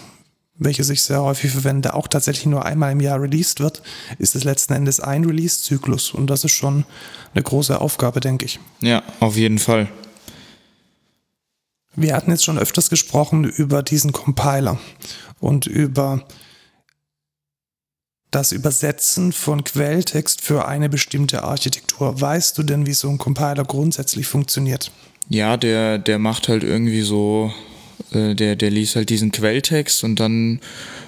[0.60, 3.82] welche ich sehr häufig verwende, auch tatsächlich nur einmal im Jahr released wird,
[4.20, 6.12] ist es letzten Endes ein Release-Zyklus.
[6.12, 6.86] Und das ist schon
[7.34, 8.60] eine große Aufgabe, denke ich.
[8.82, 9.88] Ja, auf jeden Fall.
[11.96, 14.80] Wir hatten jetzt schon öfters gesprochen über diesen Compiler
[15.40, 16.26] und über
[18.32, 22.20] das Übersetzen von Quelltext für eine bestimmte Architektur.
[22.22, 24.92] Weißt du denn, wie so ein Compiler grundsätzlich funktioniert?
[25.30, 27.52] Ja, der, der macht halt irgendwie so,
[28.14, 30.60] äh, der, der liest halt diesen Quelltext und dann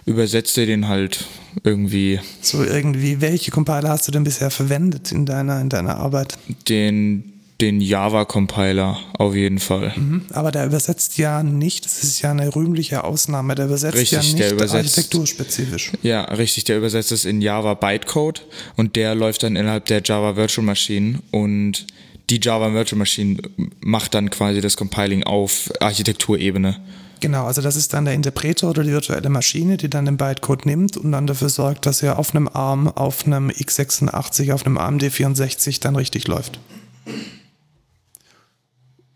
[0.06, 1.26] übersetzt er den halt
[1.64, 6.38] irgendwie So irgendwie, welche Compiler hast du denn bisher verwendet in deiner, in deiner Arbeit?
[6.70, 7.26] den,
[7.60, 9.94] den Java-Compiler auf jeden Fall.
[9.96, 10.24] Mhm.
[10.32, 14.24] Aber der übersetzt ja nicht, das ist ja eine rühmliche Ausnahme, der übersetzt Richtig, ja
[14.24, 15.92] nicht der übersetzt- architekturspezifisch.
[16.02, 18.46] Ja, richtig, der übersetzt es in Java Bytecode
[18.78, 21.86] und der läuft dann innerhalb der Java Virtual Machine und
[22.32, 23.38] die Java Virtual Machine
[23.82, 26.80] macht dann quasi das Compiling auf Architekturebene.
[27.20, 30.66] Genau, also das ist dann der Interpreter oder die virtuelle Maschine, die dann den Bytecode
[30.66, 34.78] nimmt und dann dafür sorgt, dass er auf einem ARM, auf einem x86, auf einem
[34.78, 36.60] AMD 64 dann richtig läuft.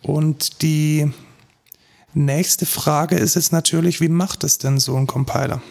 [0.04, 1.10] Und die
[2.14, 5.62] nächste Frage ist jetzt natürlich, wie macht es denn so ein Compiler?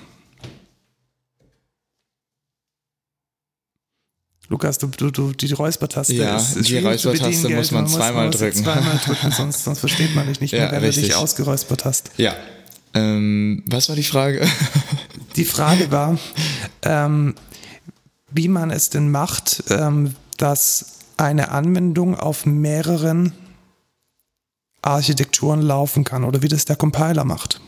[4.48, 7.78] Lukas, du, du, du die Räuspertaste Ja, ist, ist die Räuspertaste muss gell?
[7.78, 8.62] man zweimal muss drücken.
[8.62, 12.10] Zweimal drücken, sonst, sonst versteht man dich nicht Ja, mehr, wenn du dich ausgeräuspert hast.
[12.18, 12.34] Ja.
[12.92, 14.46] Ähm, was war die Frage?
[15.36, 16.18] Die Frage war,
[16.82, 17.34] ähm,
[18.30, 23.32] wie man es denn macht, ähm, dass eine Anwendung auf mehreren
[24.82, 27.60] Architekturen laufen kann oder wie das der Compiler macht.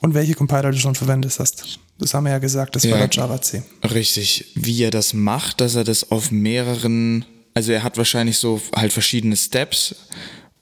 [0.00, 1.78] Und welche Compiler du schon verwendet hast.
[1.98, 3.06] Das haben wir ja gesagt, das war Ja.
[3.06, 3.62] der Java C.
[3.84, 4.52] Richtig.
[4.56, 8.92] Wie er das macht, dass er das auf mehreren, also er hat wahrscheinlich so halt
[8.92, 9.94] verschiedene Steps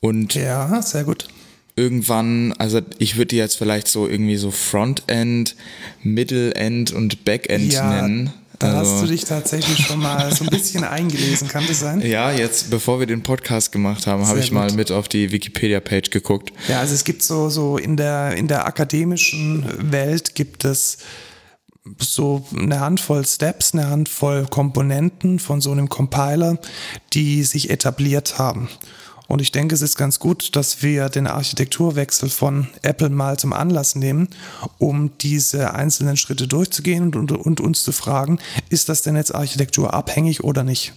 [0.00, 1.28] und Ja, sehr gut.
[1.74, 5.56] irgendwann, also ich würde die jetzt vielleicht so irgendwie so Frontend,
[6.02, 8.32] Middle-End und Backend Ja, nennen.
[8.62, 12.00] Da also, hast du dich tatsächlich schon mal so ein bisschen eingelesen, kann das sein?
[12.00, 14.76] Ja, jetzt, bevor wir den Podcast gemacht haben, habe ich mal gut.
[14.76, 16.52] mit auf die Wikipedia-Page geguckt.
[16.68, 20.98] Ja, also es gibt so, so in der, in der akademischen Welt gibt es
[21.98, 26.58] so eine Handvoll Steps, eine Handvoll Komponenten von so einem Compiler,
[27.12, 28.68] die sich etabliert haben.
[29.28, 33.52] Und ich denke, es ist ganz gut, dass wir den Architekturwechsel von Apple mal zum
[33.52, 34.28] Anlass nehmen,
[34.78, 40.44] um diese einzelnen Schritte durchzugehen und, und, uns zu fragen, ist das denn jetzt architekturabhängig
[40.44, 40.92] oder nicht?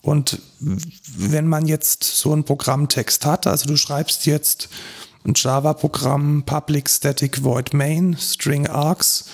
[0.00, 4.68] Und wenn man jetzt so einen Programmtext hat, also du schreibst jetzt
[5.24, 9.24] ein Java-Programm Public Static Void Main String Args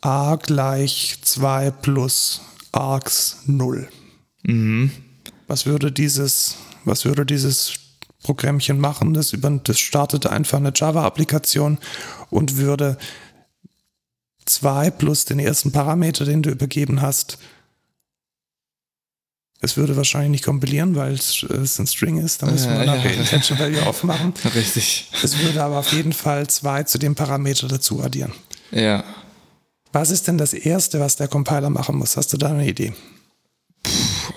[0.00, 3.88] a gleich 2 plus args 0.
[5.46, 7.74] Was würde dieses, was würde dieses
[8.22, 9.14] Programmchen machen?
[9.14, 11.78] Das, über, das startet einfach eine Java-Applikation
[12.30, 12.96] und würde
[14.46, 17.38] 2 plus den ersten Parameter, den du übergeben hast,
[19.60, 22.42] es würde wahrscheinlich nicht kompilieren, weil es ein String ist.
[22.42, 23.20] Da müssen wir Ja, nachher ja.
[23.20, 24.34] Intention Value aufmachen.
[24.54, 25.10] Richtig.
[25.22, 28.32] Es würde aber auf jeden Fall zwei zu dem Parameter dazu addieren.
[28.72, 29.04] Ja.
[29.92, 32.18] Was ist denn das Erste, was der Compiler machen muss?
[32.18, 32.92] Hast du da eine Idee?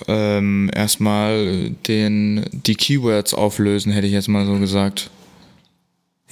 [0.08, 5.10] Ähm, erstmal den, die Keywords auflösen, hätte ich jetzt mal so gesagt.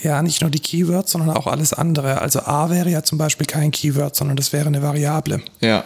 [0.01, 2.21] Ja, nicht nur die Keywords, sondern auch alles andere.
[2.21, 5.41] Also A wäre ja zum Beispiel kein Keyword, sondern das wäre eine Variable.
[5.61, 5.85] Ja.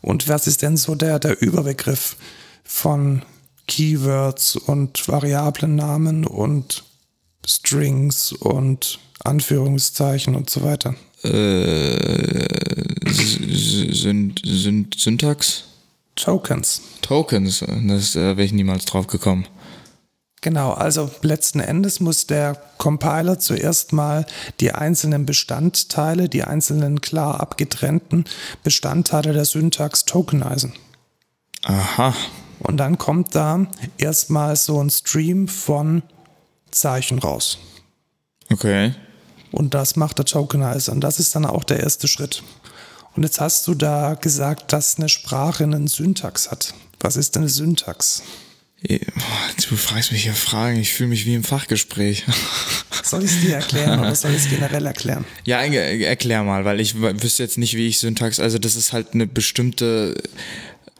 [0.00, 2.16] Und was ist denn so der, der Überbegriff
[2.62, 3.22] von
[3.66, 6.84] Keywords und Variablennamen und
[7.44, 10.94] Strings und Anführungszeichen und so weiter?
[11.24, 12.48] Äh,
[13.10, 15.64] sind, sind Syntax?
[16.18, 16.82] Tokens.
[17.00, 19.46] Tokens, das äh, wäre ich niemals drauf gekommen.
[20.40, 24.24] Genau, also letzten Endes muss der Compiler zuerst mal
[24.60, 28.24] die einzelnen Bestandteile, die einzelnen klar abgetrennten
[28.62, 30.74] Bestandteile der Syntax tokenisen.
[31.64, 32.14] Aha.
[32.60, 36.02] Und dann kommt da erstmal so ein Stream von
[36.70, 37.58] Zeichen raus.
[38.50, 38.94] Okay.
[39.50, 40.92] Und das macht der Tokenizer.
[40.92, 42.42] Und das ist dann auch der erste Schritt.
[43.18, 46.72] Und jetzt hast du da gesagt, dass eine Sprache einen Syntax hat.
[47.00, 48.22] Was ist denn eine Syntax?
[48.80, 52.24] Du fragst mich hier Fragen, ich fühle mich wie im Fachgespräch.
[53.02, 55.24] Soll ich es dir erklären oder soll ich es generell erklären?
[55.42, 59.14] Ja, erklär mal, weil ich wüsste jetzt nicht, wie ich Syntax, also das ist halt
[59.14, 60.14] eine bestimmte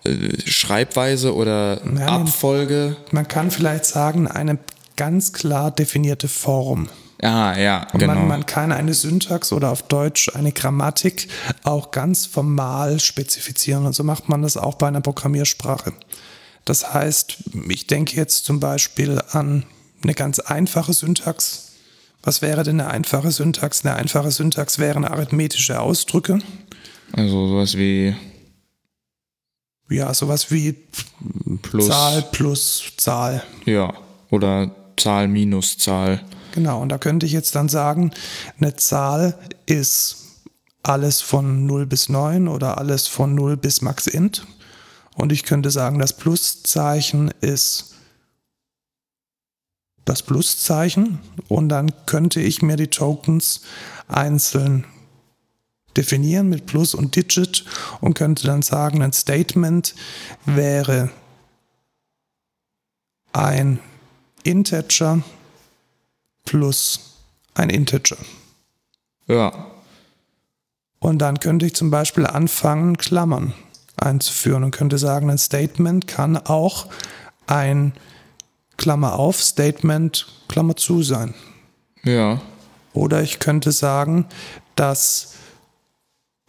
[0.02, 2.96] äh, Schreibweise oder ja, Abfolge.
[3.12, 4.58] Man kann vielleicht sagen, eine
[4.96, 6.88] ganz klar definierte Form.
[7.22, 8.14] Ah, ja, Und genau.
[8.14, 11.28] Man, man kann eine Syntax oder auf Deutsch eine Grammatik
[11.64, 13.86] auch ganz formal spezifizieren.
[13.86, 15.92] Und so macht man das auch bei einer Programmiersprache.
[16.64, 19.64] Das heißt, ich denke jetzt zum Beispiel an
[20.02, 21.72] eine ganz einfache Syntax.
[22.22, 23.84] Was wäre denn eine einfache Syntax?
[23.84, 26.38] Eine einfache Syntax wären arithmetische Ausdrücke.
[27.12, 28.14] Also sowas wie.
[29.88, 30.76] Ja, sowas wie
[31.62, 31.88] plus.
[31.88, 33.42] Zahl plus Zahl.
[33.64, 33.94] Ja,
[34.30, 36.20] oder Zahl minus Zahl.
[36.52, 38.12] Genau, und da könnte ich jetzt dann sagen,
[38.58, 40.28] eine Zahl ist
[40.82, 44.46] alles von 0 bis 9 oder alles von 0 bis max int.
[45.14, 47.94] Und ich könnte sagen, das Pluszeichen ist
[50.04, 53.60] das Pluszeichen und dann könnte ich mir die Tokens
[54.06, 54.84] einzeln
[55.98, 57.64] definieren mit Plus und Digit
[58.00, 59.94] und könnte dann sagen, ein Statement
[60.46, 61.10] wäre
[63.32, 63.80] ein
[64.44, 65.22] Integer
[66.48, 67.00] plus
[67.52, 68.16] ein Integer.
[69.26, 69.66] Ja.
[70.98, 73.52] Und dann könnte ich zum Beispiel anfangen, Klammern
[73.98, 76.86] einzuführen und könnte sagen, ein Statement kann auch
[77.46, 77.92] ein
[78.78, 81.34] Klammer auf Statement Klammer zu sein.
[82.02, 82.40] Ja.
[82.94, 84.24] Oder ich könnte sagen,
[84.74, 85.34] dass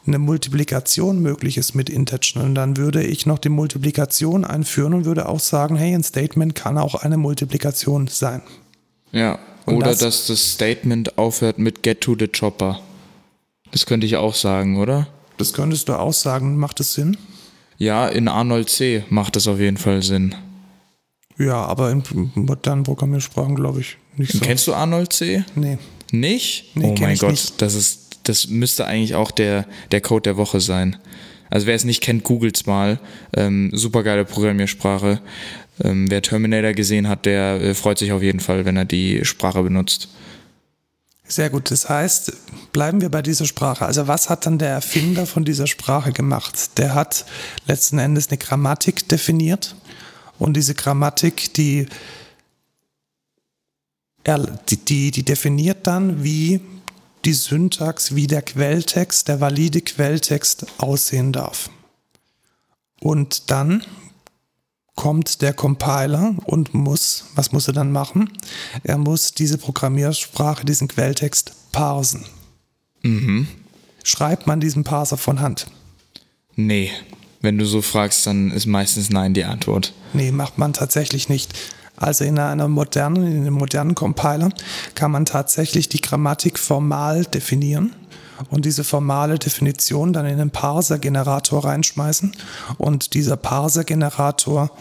[0.07, 2.43] eine Multiplikation möglich ist mit Integern.
[2.43, 6.55] Und dann würde ich noch die Multiplikation einführen und würde auch sagen, hey, ein Statement
[6.55, 8.41] kann auch eine Multiplikation sein.
[9.11, 9.39] Ja.
[9.75, 12.79] Oder das, dass das Statement aufhört mit Get to the Chopper.
[13.71, 15.07] Das könnte ich auch sagen, oder?
[15.37, 16.57] Das könntest du auch sagen.
[16.57, 17.17] Macht das Sinn?
[17.77, 20.35] Ja, in Arnold C macht das auf jeden Fall Sinn.
[21.37, 22.03] Ja, aber in
[22.35, 24.39] modernen Programmiersprachen glaube ich nicht so.
[24.39, 25.45] Kennst du Arnold C?
[25.55, 25.77] Nee.
[26.11, 26.75] Nicht?
[26.75, 27.61] Nee, oh mein Gott, nicht.
[27.61, 30.97] das ist, das müsste eigentlich auch der, der Code der Woche sein.
[31.49, 32.99] Also wer es nicht kennt, googelt's mal.
[33.33, 35.21] Ähm, supergeile Programmiersprache.
[35.81, 39.23] Ähm, wer Terminator gesehen hat, der äh, freut sich auf jeden Fall, wenn er die
[39.23, 40.09] Sprache benutzt.
[41.27, 41.69] Sehr gut.
[41.69, 42.33] Das heißt,
[42.73, 43.85] bleiben wir bei dieser Sprache.
[43.85, 46.77] Also was hat dann der Erfinder von dieser Sprache gemacht?
[46.79, 47.25] Der hat
[47.67, 49.75] letzten Endes eine Grammatik definiert
[50.39, 51.85] und diese Grammatik, die,
[54.25, 56.61] die, die definiert dann, wie
[57.25, 61.69] die Syntax, wie der Quelltext, der valide Quelltext aussehen darf.
[63.01, 63.83] Und dann
[64.99, 68.29] kommt der Compiler und muss, was muss er dann machen?
[68.83, 72.25] Er muss diese Programmiersprache, diesen Quelltext parsen.
[73.01, 73.47] Mhm.
[74.03, 75.67] Schreibt man diesen Parser von Hand?
[76.57, 76.91] Nee.
[77.39, 79.93] Wenn du so fragst, dann ist meistens Nein die Antwort.
[80.11, 81.57] Nee, macht man tatsächlich nicht.
[81.95, 84.49] Also in einer modernen, in einem modernen Compiler
[84.95, 87.95] kann man tatsächlich die Grammatik formal definieren
[88.49, 92.35] und diese formale Definition dann in den Parser-Generator reinschmeißen.
[92.77, 94.71] Und dieser Parser-Generator,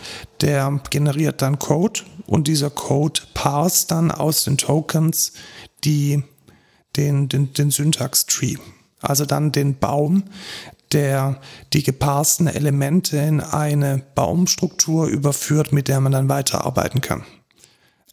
[0.41, 5.33] der generiert dann Code und dieser Code parst dann aus den Tokens
[5.85, 6.23] die,
[6.97, 8.57] den, den, den Syntax-Tree.
[9.01, 10.25] Also dann den Baum,
[10.93, 11.41] der
[11.73, 17.25] die geparsten Elemente in eine Baumstruktur überführt, mit der man dann weiterarbeiten kann.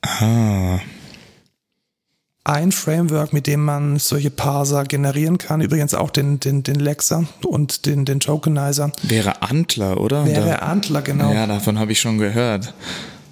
[0.01, 0.79] Ah
[2.45, 5.62] ein Framework, mit dem man solche Parser generieren kann.
[5.62, 8.91] Übrigens auch den, den, den Lexer und den, den Tokenizer.
[9.01, 10.25] Wäre Antler, oder?
[10.25, 11.34] Wäre da, Antler, genau.
[11.34, 12.73] Ja, davon habe ich schon gehört.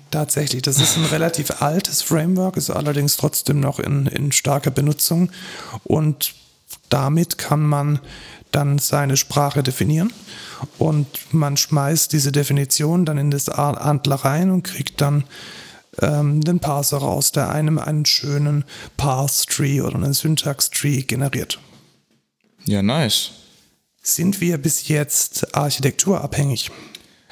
[0.10, 5.30] Tatsächlich, das ist ein relativ altes Framework, ist allerdings trotzdem noch in, in starker Benutzung.
[5.84, 6.34] Und
[6.89, 7.99] damit kann man
[8.52, 10.12] dann seine Sprache definieren
[10.78, 15.23] und man schmeißt diese Definition dann in das Antler rein und kriegt dann
[16.01, 18.65] ähm, den Parser raus, der einem einen schönen
[18.97, 21.60] Parse-Tree oder einen Syntax-Tree generiert.
[22.65, 23.32] Ja, nice.
[24.01, 26.71] Sind wir bis jetzt architekturabhängig?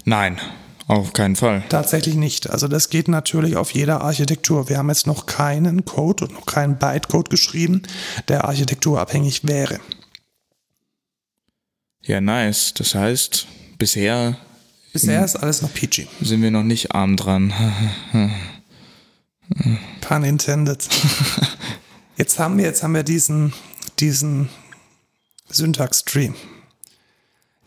[0.06, 0.40] Nein,
[0.88, 1.64] auf keinen Fall.
[1.70, 2.50] Tatsächlich nicht.
[2.50, 4.70] Also das geht natürlich auf jeder Architektur.
[4.70, 7.84] Wir haben jetzt noch keinen Code und noch keinen Bytecode geschrieben,
[8.28, 9.80] der architekturabhängig wäre.
[12.04, 12.74] Ja, nice.
[12.74, 13.48] Das heißt,
[13.78, 14.38] bisher.
[14.92, 16.08] Bisher ist alles noch PG.
[16.22, 17.54] Sind wir noch nicht arm dran.
[20.02, 20.88] Pun intended.
[22.18, 23.52] Jetzt haben wir, jetzt haben wir diesen,
[24.00, 24.50] diesen
[25.50, 26.30] Syntax-Tree.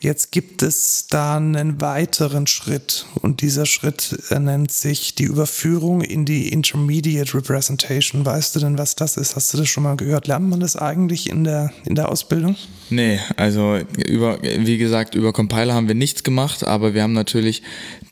[0.05, 6.03] Jetzt gibt es da einen weiteren Schritt und dieser Schritt äh, nennt sich die Überführung
[6.03, 8.27] in die Intermediate Representation.
[8.27, 9.35] Weißt du denn, was das ist?
[9.35, 10.27] Hast du das schon mal gehört?
[10.27, 12.55] Lernt man das eigentlich in der, in der Ausbildung?
[12.91, 17.63] Nee, also über, wie gesagt, über Compiler haben wir nichts gemacht, aber wir haben natürlich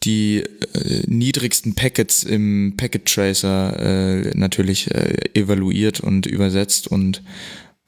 [0.05, 7.23] die äh, niedrigsten Packets im Packet Tracer äh, natürlich äh, evaluiert und übersetzt und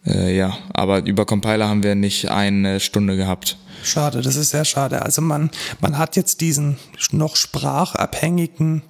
[0.07, 3.57] äh, ja, aber über Compiler haben wir nicht eine Stunde gehabt.
[3.83, 5.03] Schade, das ist sehr schade.
[5.03, 5.51] Also man,
[5.81, 6.79] man hat jetzt diesen
[7.11, 8.83] noch sprachabhängigen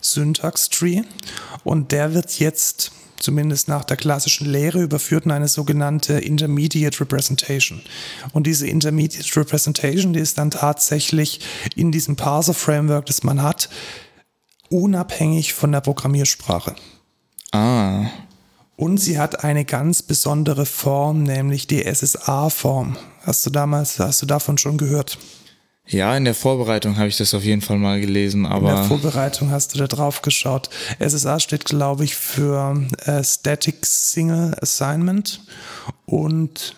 [0.00, 1.02] Syntax-Tree
[1.64, 7.80] und der wird jetzt zumindest nach der klassischen Lehre überführt in eine sogenannte Intermediate Representation.
[8.32, 11.40] Und diese Intermediate Representation, die ist dann tatsächlich
[11.74, 13.68] in diesem Parser-Framework, das man hat,
[14.70, 16.74] unabhängig von der Programmiersprache.
[17.52, 18.06] Ah.
[18.76, 22.96] Und sie hat eine ganz besondere Form, nämlich die SSA-Form.
[23.22, 25.18] Hast du damals, hast du davon schon gehört?
[25.90, 28.70] Ja, in der Vorbereitung habe ich das auf jeden Fall mal gelesen, aber.
[28.70, 30.68] In der Vorbereitung hast du da drauf geschaut.
[31.00, 35.40] SSA steht, glaube ich, für äh, Static Single Assignment
[36.04, 36.74] und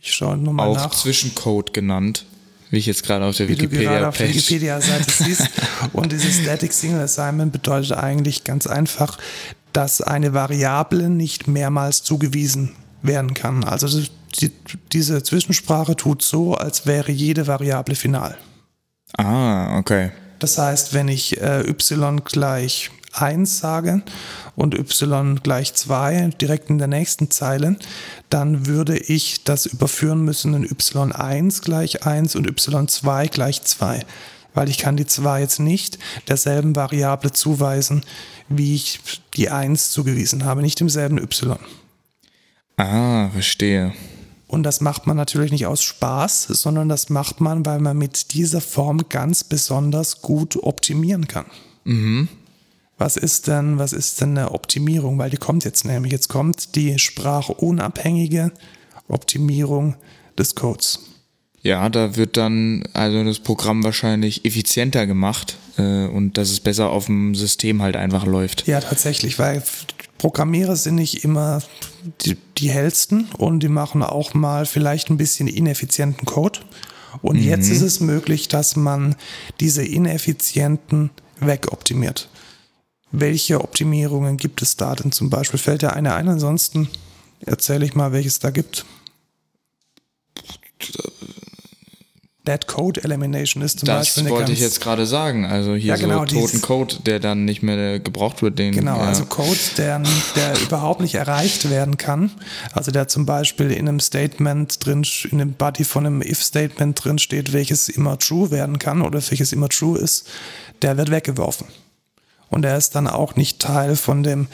[0.00, 0.86] ich schaue nochmal nach.
[0.86, 2.24] Auch Zwischencode genannt,
[2.70, 5.48] wie ich jetzt gerade auf der wie Wikipedia Wikipedia-Seite siehst.
[5.92, 9.18] Und dieses Static Single Assignment bedeutet eigentlich ganz einfach,
[9.72, 12.72] dass eine Variable nicht mehrmals zugewiesen
[13.02, 13.64] werden kann.
[13.64, 14.02] Also
[14.40, 14.52] die,
[14.92, 18.38] diese Zwischensprache tut so, als wäre jede Variable final.
[19.18, 20.10] Ah, okay.
[20.38, 24.02] Das heißt, wenn ich äh, y gleich 1 sage
[24.56, 27.76] und y gleich 2 direkt in der nächsten Zeile,
[28.30, 34.00] dann würde ich das überführen müssen in y1 gleich 1 und y2 gleich 2
[34.54, 35.98] weil ich kann die 2 jetzt nicht
[36.28, 38.04] derselben Variable zuweisen,
[38.48, 39.00] wie ich
[39.34, 41.56] die 1 zugewiesen habe, nicht demselben y.
[42.76, 43.92] Ah, verstehe.
[44.52, 48.34] Und das macht man natürlich nicht aus Spaß, sondern das macht man, weil man mit
[48.34, 51.46] dieser Form ganz besonders gut optimieren kann.
[51.84, 52.28] Mhm.
[52.98, 55.16] Was ist denn, was ist denn eine Optimierung?
[55.16, 56.12] Weil die kommt jetzt nämlich.
[56.12, 58.52] Jetzt kommt die sprachunabhängige
[59.08, 59.94] Optimierung
[60.36, 60.98] des Codes.
[61.62, 66.90] Ja, da wird dann also das Programm wahrscheinlich effizienter gemacht äh, und dass es besser
[66.90, 68.66] auf dem System halt einfach läuft.
[68.66, 69.62] Ja, tatsächlich, weil
[70.18, 71.62] Programmierer sind nicht immer
[72.24, 76.60] die, die hellsten und die machen auch mal vielleicht ein bisschen ineffizienten Code.
[77.20, 77.48] Und mhm.
[77.48, 79.14] jetzt ist es möglich, dass man
[79.60, 82.28] diese ineffizienten wegoptimiert.
[83.12, 85.60] Welche Optimierungen gibt es da denn zum Beispiel?
[85.60, 86.28] Fällt dir eine ein?
[86.28, 86.88] Ansonsten
[87.44, 88.86] erzähle ich mal, welches da gibt.
[92.46, 95.46] Dead Code Elimination ist zum das Beispiel Das wollte ich jetzt gerade sagen.
[95.46, 98.58] Also hier ja, genau, so toten Code, der dann nicht mehr gebraucht wird.
[98.58, 99.04] Den, genau, ja.
[99.04, 100.02] also Code, der,
[100.34, 102.32] der überhaupt nicht erreicht werden kann.
[102.72, 107.18] Also der zum Beispiel in einem Statement drin, in dem Body von einem If-Statement drin
[107.18, 110.28] steht, welches immer true werden kann oder welches immer true ist,
[110.82, 111.68] der wird weggeworfen.
[112.50, 114.48] Und er ist dann auch nicht Teil von dem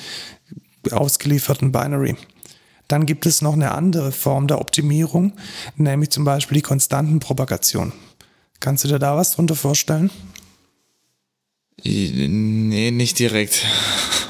[0.90, 2.16] ausgelieferten Binary.
[2.88, 5.35] Dann gibt es noch eine andere Form der Optimierung,
[5.77, 7.92] nämlich zum Beispiel die Konstantenpropagation.
[8.61, 10.11] Kannst du dir da was drunter vorstellen?
[11.85, 13.64] Nee, nicht direkt.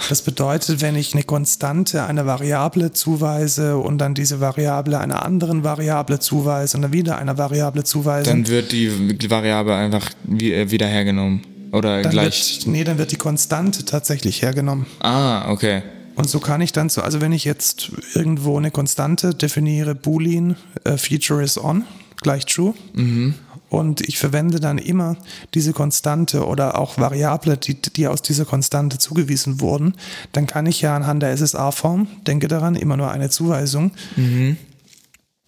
[0.09, 5.65] Das bedeutet, wenn ich eine Konstante einer Variable zuweise und dann diese Variable einer anderen
[5.65, 8.31] Variable zuweise und dann wieder einer Variable zuweise.
[8.31, 11.43] Dann wird die Variable einfach äh, wieder hergenommen.
[11.73, 12.57] Oder dann gleich.
[12.59, 14.87] Wird, nee, dann wird die Konstante tatsächlich hergenommen.
[15.01, 15.83] Ah, okay.
[16.19, 20.57] Und so kann ich dann so, also wenn ich jetzt irgendwo eine Konstante definiere, Boolean
[20.83, 21.85] äh, Feature is on,
[22.17, 22.75] gleich true.
[22.95, 23.35] Mhm.
[23.69, 25.17] Und ich verwende dann immer
[25.55, 29.95] diese Konstante oder auch Variable, die, die aus dieser Konstante zugewiesen wurden,
[30.33, 34.57] dann kann ich ja anhand der SSA-Form, denke daran, immer nur eine Zuweisung, mhm.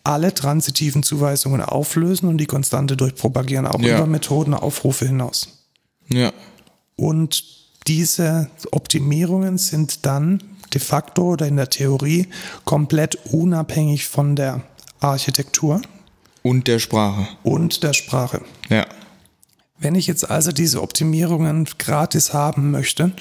[0.04, 3.96] alle transitiven Zuweisungen auflösen und die Konstante durchpropagieren, auch ja.
[3.96, 5.66] über Methodenaufrufe hinaus.
[6.06, 6.32] Ja.
[6.94, 7.42] Und
[7.88, 12.28] diese Optimierungen sind dann de facto oder in der Theorie
[12.64, 14.62] komplett unabhängig von der
[15.00, 15.80] Architektur.
[16.42, 17.28] Und der Sprache.
[17.42, 18.42] Und der Sprache.
[18.68, 18.86] Ja.
[19.78, 23.12] Wenn ich jetzt also diese Optimierungen gratis haben möchte,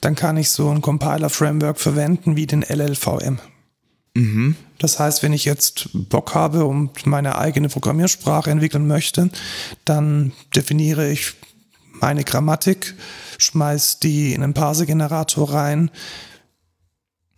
[0.00, 3.38] dann kann ich so ein Compiler-Framework verwenden wie den LLVM.
[4.14, 4.56] Mhm.
[4.78, 9.30] Das heißt, wenn ich jetzt Bock habe und meine eigene Programmiersprache entwickeln möchte,
[9.84, 11.34] dann definiere ich
[12.00, 12.94] meine Grammatik,
[13.38, 15.90] schmeiß die in einen Parser-Generator rein,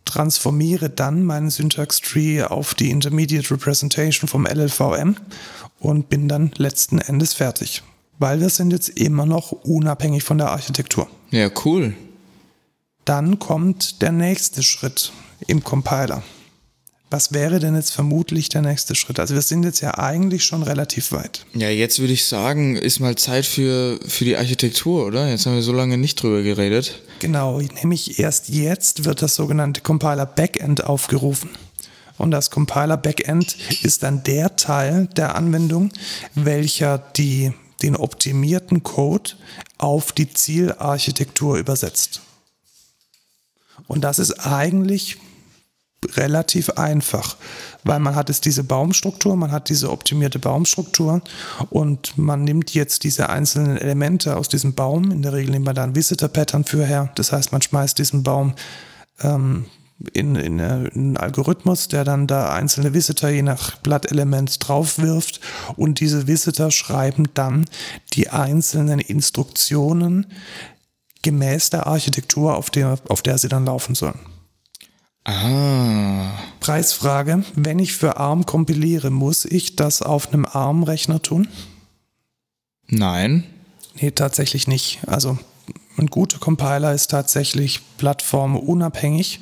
[0.04, 5.16] transformiere dann meinen Syntax Tree auf die Intermediate Representation vom LLVM
[5.78, 7.82] und bin dann letzten Endes fertig
[8.20, 11.08] weil wir sind jetzt immer noch unabhängig von der Architektur.
[11.30, 11.94] Ja, cool.
[13.06, 15.10] Dann kommt der nächste Schritt
[15.48, 16.22] im Compiler.
[17.10, 19.18] Was wäre denn jetzt vermutlich der nächste Schritt?
[19.18, 21.44] Also wir sind jetzt ja eigentlich schon relativ weit.
[21.54, 25.28] Ja, jetzt würde ich sagen, ist mal Zeit für, für die Architektur, oder?
[25.28, 27.02] Jetzt haben wir so lange nicht drüber geredet.
[27.18, 31.50] Genau, nämlich erst jetzt wird das sogenannte Compiler Backend aufgerufen.
[32.16, 35.90] Und das Compiler Backend ist dann der Teil der Anwendung,
[36.36, 37.52] welcher die
[37.82, 39.32] den optimierten Code
[39.78, 42.20] auf die Zielarchitektur übersetzt.
[43.88, 45.16] Und das ist eigentlich
[46.16, 47.36] relativ einfach,
[47.84, 51.20] weil man hat jetzt diese Baumstruktur, man hat diese optimierte Baumstruktur
[51.68, 55.10] und man nimmt jetzt diese einzelnen Elemente aus diesem Baum.
[55.10, 57.10] In der Regel nimmt man da ein Visitor-Pattern für her.
[57.16, 58.54] Das heißt, man schmeißt diesen Baum
[59.20, 59.66] ähm,
[60.14, 65.40] in, in, in einen Algorithmus, der dann da einzelne Visitor je nach Blattelement draufwirft
[65.76, 67.66] und diese Visitor schreiben dann
[68.14, 70.26] die einzelnen Instruktionen
[71.22, 74.18] gemäß der Architektur, auf der, auf der sie dann laufen sollen.
[75.24, 76.32] Ah.
[76.60, 81.48] Preisfrage, wenn ich für ARM kompiliere, muss ich das auf einem ARM-Rechner tun?
[82.88, 83.44] Nein.
[84.00, 85.00] Nee, tatsächlich nicht.
[85.06, 85.38] Also
[85.98, 89.40] ein guter Compiler ist tatsächlich plattformunabhängig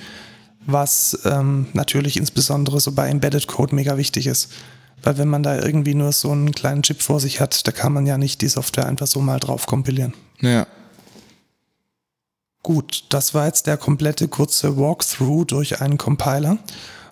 [0.68, 4.52] was ähm, natürlich insbesondere so bei Embedded Code mega wichtig ist.
[5.02, 7.94] Weil wenn man da irgendwie nur so einen kleinen Chip vor sich hat, da kann
[7.94, 10.12] man ja nicht die Software einfach so mal drauf kompilieren.
[10.40, 10.66] Ja.
[12.68, 16.58] Gut, das war jetzt der komplette kurze Walkthrough durch einen Compiler.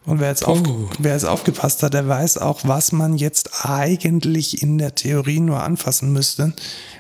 [0.05, 0.61] Und wer jetzt, auf,
[0.99, 5.63] wer jetzt aufgepasst hat, der weiß auch, was man jetzt eigentlich in der Theorie nur
[5.63, 6.53] anfassen müsste,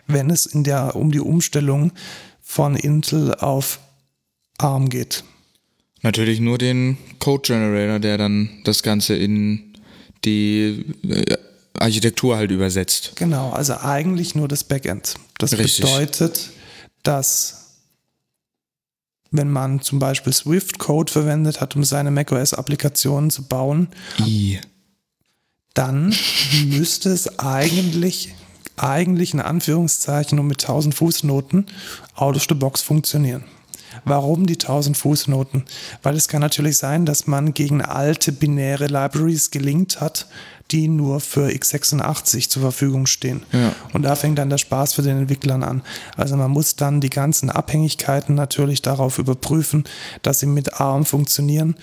[0.06, 1.92] wenn es in der, um die Umstellung
[2.40, 3.78] von Intel auf
[4.56, 5.22] ARM geht.
[6.00, 9.74] Natürlich nur den Code Generator, der dann das Ganze in
[10.24, 11.36] die äh,
[11.78, 13.12] Architektur halt übersetzt.
[13.16, 15.16] Genau, also eigentlich nur das Backend.
[15.36, 15.84] Das Richtig.
[15.84, 16.52] bedeutet,
[17.02, 17.65] dass
[19.30, 23.88] wenn man zum Beispiel Swift-Code verwendet hat, um seine macOS-Applikationen zu bauen,
[24.20, 24.58] I.
[25.74, 26.14] dann
[26.66, 28.34] müsste es eigentlich,
[28.76, 31.66] eigentlich in Anführungszeichen und mit 1000 Fußnoten
[32.14, 33.44] out of the box funktionieren.
[34.04, 35.64] Warum die 1000 Fußnoten?
[36.02, 40.26] Weil es kann natürlich sein, dass man gegen alte binäre Libraries gelingt hat,
[40.70, 43.42] die nur für x86 zur Verfügung stehen.
[43.52, 43.72] Ja.
[43.92, 45.82] Und da fängt dann der Spaß für den Entwicklern an.
[46.16, 49.84] Also man muss dann die ganzen Abhängigkeiten natürlich darauf überprüfen,
[50.22, 51.76] dass sie mit ARM funktionieren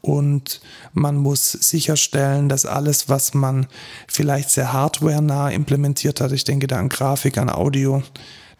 [0.00, 0.60] und
[0.92, 3.66] man muss sicherstellen, dass alles, was man
[4.06, 8.02] vielleicht sehr hardware-nah implementiert hat, ich denke da an Grafik, an Audio,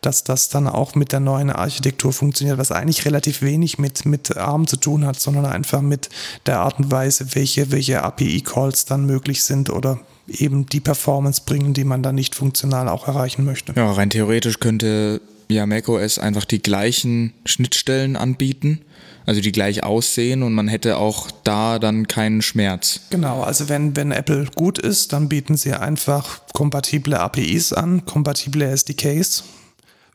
[0.00, 4.36] dass das dann auch mit der neuen Architektur funktioniert, was eigentlich relativ wenig mit, mit
[4.36, 6.08] ARM zu tun hat, sondern einfach mit
[6.46, 11.74] der Art und Weise, welche, welche API-Calls dann möglich sind oder eben die Performance bringen,
[11.74, 13.72] die man dann nicht funktional auch erreichen möchte.
[13.74, 15.20] Ja, rein theoretisch könnte
[15.50, 18.82] ja macOS einfach die gleichen Schnittstellen anbieten,
[19.24, 23.00] also die gleich aussehen und man hätte auch da dann keinen Schmerz.
[23.10, 28.66] Genau, also wenn, wenn Apple gut ist, dann bieten sie einfach kompatible APIs an, kompatible
[28.66, 29.44] SDKs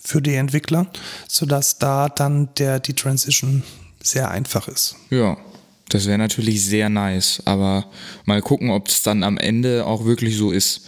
[0.04, 0.88] für die Entwickler,
[1.28, 3.64] sodass da dann der, die Transition
[4.01, 4.95] sehr einfach ist.
[5.10, 5.38] Ja,
[5.89, 7.86] das wäre natürlich sehr nice, aber
[8.26, 10.88] mal gucken, ob es dann am Ende auch wirklich so ist.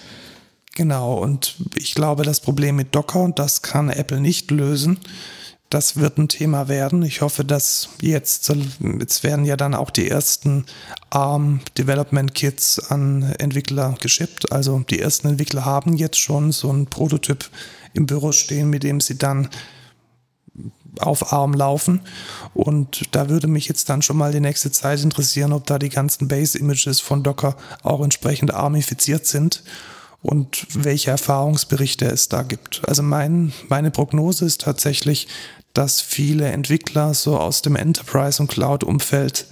[0.75, 4.99] Genau, und ich glaube, das Problem mit Docker, und das kann Apple nicht lösen,
[5.69, 7.01] das wird ein Thema werden.
[7.03, 8.53] Ich hoffe, dass jetzt,
[8.99, 10.65] jetzt werden ja dann auch die ersten
[11.09, 14.51] ARM Development Kits an Entwickler geschippt.
[14.51, 17.49] Also die ersten Entwickler haben jetzt schon so einen Prototyp
[17.95, 19.49] im Büro stehen, mit dem sie dann
[20.99, 22.01] auf Arm laufen.
[22.53, 25.89] Und da würde mich jetzt dann schon mal die nächste Zeit interessieren, ob da die
[25.89, 29.63] ganzen Base-Images von Docker auch entsprechend armifiziert sind
[30.21, 32.81] und welche Erfahrungsberichte es da gibt.
[32.87, 35.27] Also mein, meine Prognose ist tatsächlich,
[35.73, 39.47] dass viele Entwickler so aus dem Enterprise- und Cloud-Umfeld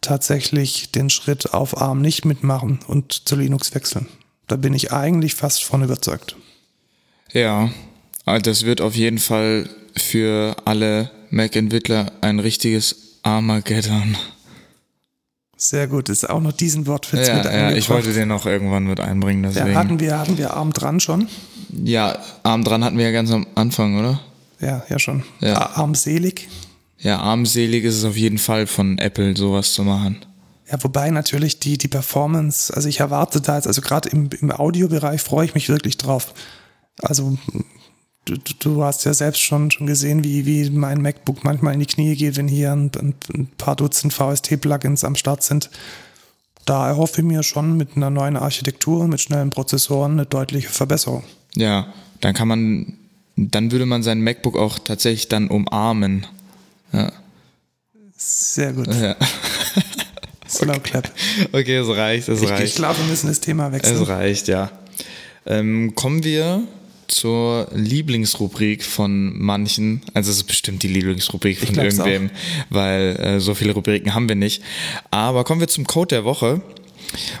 [0.00, 4.06] tatsächlich den Schritt auf ARM nicht mitmachen und zu Linux wechseln.
[4.48, 6.36] Da bin ich eigentlich fast von überzeugt.
[7.32, 7.70] Ja,
[8.24, 14.16] also das wird auf jeden Fall für alle Mac-Entwickler ein richtiges Armageddon.
[15.56, 18.84] Sehr gut, ist auch noch diesen Wortwitz Ja, mit ja, ich wollte den noch irgendwann
[18.84, 19.76] mit einbringen, ja, deswegen.
[19.76, 21.28] hatten wir, hatten wir Arm dran schon?
[21.84, 24.20] Ja, Arm dran hatten wir ja ganz am Anfang, oder?
[24.60, 25.22] Ja, ja schon.
[25.40, 25.76] Ja.
[25.76, 26.48] Armselig.
[26.98, 30.24] Ja, armselig ist es auf jeden Fall von Apple, sowas zu machen.
[30.70, 34.50] Ja, wobei natürlich die, die Performance, also ich erwarte da jetzt, also gerade im, im
[34.50, 36.34] Audiobereich freue ich mich wirklich drauf.
[37.00, 37.36] Also
[38.24, 41.86] du, du- hast ja selbst schon, schon gesehen, wie, wie mein MacBook manchmal in die
[41.86, 45.70] Knie geht, wenn hier ein, ein, ein paar Dutzend VST-Plugins am Start sind.
[46.64, 51.24] Da erhoffe ich mir schon mit einer neuen Architektur, mit schnellen Prozessoren eine deutliche Verbesserung.
[51.56, 52.94] Ja, dann kann man,
[53.36, 56.24] dann würde man sein MacBook auch tatsächlich dann umarmen.
[56.92, 57.10] Ja.
[58.16, 58.86] Sehr gut.
[58.94, 59.16] ja.
[60.48, 61.10] Slow Clap.
[61.52, 62.76] Okay, es reicht, es Ich, ich reicht.
[62.76, 64.00] glaube, wir müssen das Thema wechseln.
[64.00, 64.70] Es reicht, ja.
[65.46, 66.62] Ähm, kommen wir
[67.12, 70.02] zur Lieblingsrubrik von manchen.
[70.14, 72.30] Also es ist bestimmt die Lieblingsrubrik von irgendwem,
[72.70, 74.62] weil äh, so viele Rubriken haben wir nicht.
[75.10, 76.62] Aber kommen wir zum Code der Woche.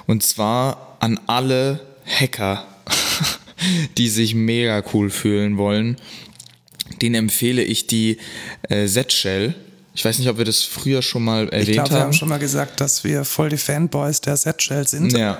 [0.06, 2.66] Und zwar an alle Hacker,
[3.98, 5.96] die sich mega cool fühlen wollen.
[7.00, 8.18] Den empfehle ich die
[8.68, 9.54] äh, Z-Shell.
[9.94, 12.04] Ich weiß nicht, ob wir das früher schon mal erwähnt Ich glaube, wir haben.
[12.04, 15.12] haben schon mal gesagt, dass wir voll die Fanboys der Z-Shell sind.
[15.16, 15.38] ja.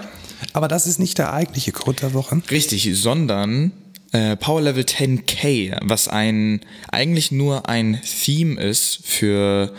[0.54, 2.42] Aber das ist nicht der eigentliche Code der Woche.
[2.50, 3.70] Richtig, sondern
[4.12, 6.60] äh, Power Level 10K, was ein
[6.90, 9.72] eigentlich nur ein Theme ist für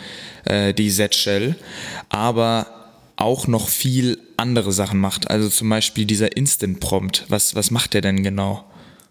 [0.44, 1.56] äh, die Z-Shell,
[2.08, 2.66] aber
[3.16, 5.30] auch noch viel andere Sachen macht.
[5.30, 7.24] Also zum Beispiel dieser Instant Prompt.
[7.28, 8.64] Was, was macht der denn genau?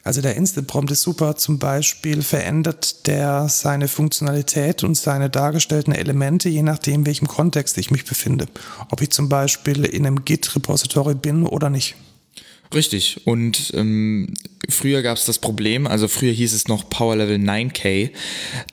[0.04, 1.38] Also der Instant Prompt ist super.
[1.38, 7.90] Zum Beispiel verändert der seine Funktionalität und seine dargestellten Elemente, je nachdem, welchem Kontext ich
[7.90, 8.48] mich befinde.
[8.90, 11.96] Ob ich zum Beispiel in einem Git-Repository bin oder nicht.
[12.74, 13.22] Richtig.
[13.26, 14.34] Und ähm,
[14.70, 18.12] früher gab es das Problem, also früher hieß es noch Power Level 9K,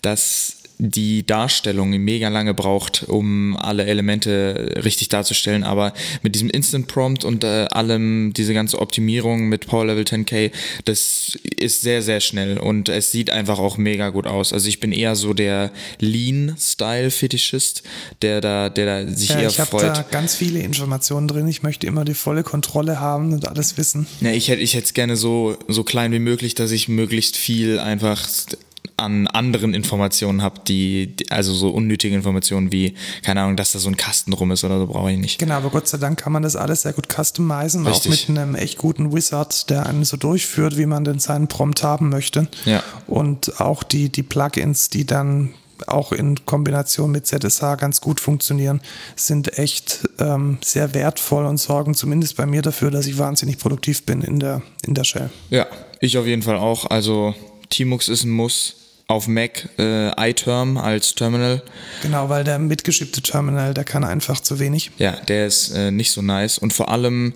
[0.02, 5.62] dass die Darstellung mega lange braucht, um alle Elemente richtig darzustellen.
[5.62, 10.50] Aber mit diesem Instant Prompt und äh, allem, diese ganze Optimierung mit Power Level 10K,
[10.86, 14.54] das ist sehr, sehr schnell und es sieht einfach auch mega gut aus.
[14.54, 17.82] Also ich bin eher so der Lean-Style-Fetischist,
[18.22, 19.82] der da, der da sich Ja, eher ich habe freut.
[19.96, 21.46] da ganz viele Informationen drin.
[21.48, 24.06] Ich möchte immer die volle Kontrolle haben und alles wissen.
[24.20, 27.36] Ja, ich hätte ich hätte es gerne so, so klein wie möglich, dass ich möglichst
[27.36, 28.26] viel einfach
[28.96, 33.78] an anderen Informationen habe, die, die, also so unnötige Informationen wie, keine Ahnung, dass da
[33.78, 35.38] so ein Kasten rum ist oder so, brauche ich nicht.
[35.38, 38.28] Genau, aber Gott sei Dank kann man das alles sehr gut customizen, auch Richtig.
[38.28, 42.10] mit einem echt guten Wizard, der einen so durchführt, wie man denn seinen Prompt haben
[42.10, 42.48] möchte.
[42.66, 42.82] Ja.
[43.06, 45.54] Und auch die, die Plugins, die dann
[45.86, 48.82] auch in Kombination mit ZSH ganz gut funktionieren,
[49.16, 54.04] sind echt ähm, sehr wertvoll und sorgen zumindest bei mir dafür, dass ich wahnsinnig produktiv
[54.04, 55.30] bin in der, in der Shell.
[55.48, 55.66] Ja,
[56.00, 56.90] ich auf jeden Fall auch.
[56.90, 57.34] Also
[57.70, 58.76] Tmux ist ein Muss.
[59.06, 61.64] Auf Mac äh, iTerm als Terminal.
[62.00, 64.92] Genau, weil der mitgeschippte Terminal, der kann einfach zu wenig.
[64.98, 66.58] Ja, der ist äh, nicht so nice.
[66.58, 67.34] Und vor allem,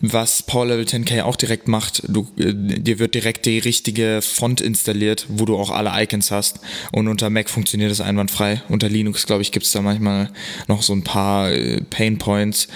[0.00, 4.62] was Power Level 10K auch direkt macht, du, äh, dir wird direkt die richtige Font
[4.62, 6.60] installiert, wo du auch alle Icons hast.
[6.90, 8.62] Und unter Mac funktioniert das einwandfrei.
[8.70, 10.30] Unter Linux, glaube ich, gibt es da manchmal
[10.68, 12.66] noch so ein paar äh, Pain Points.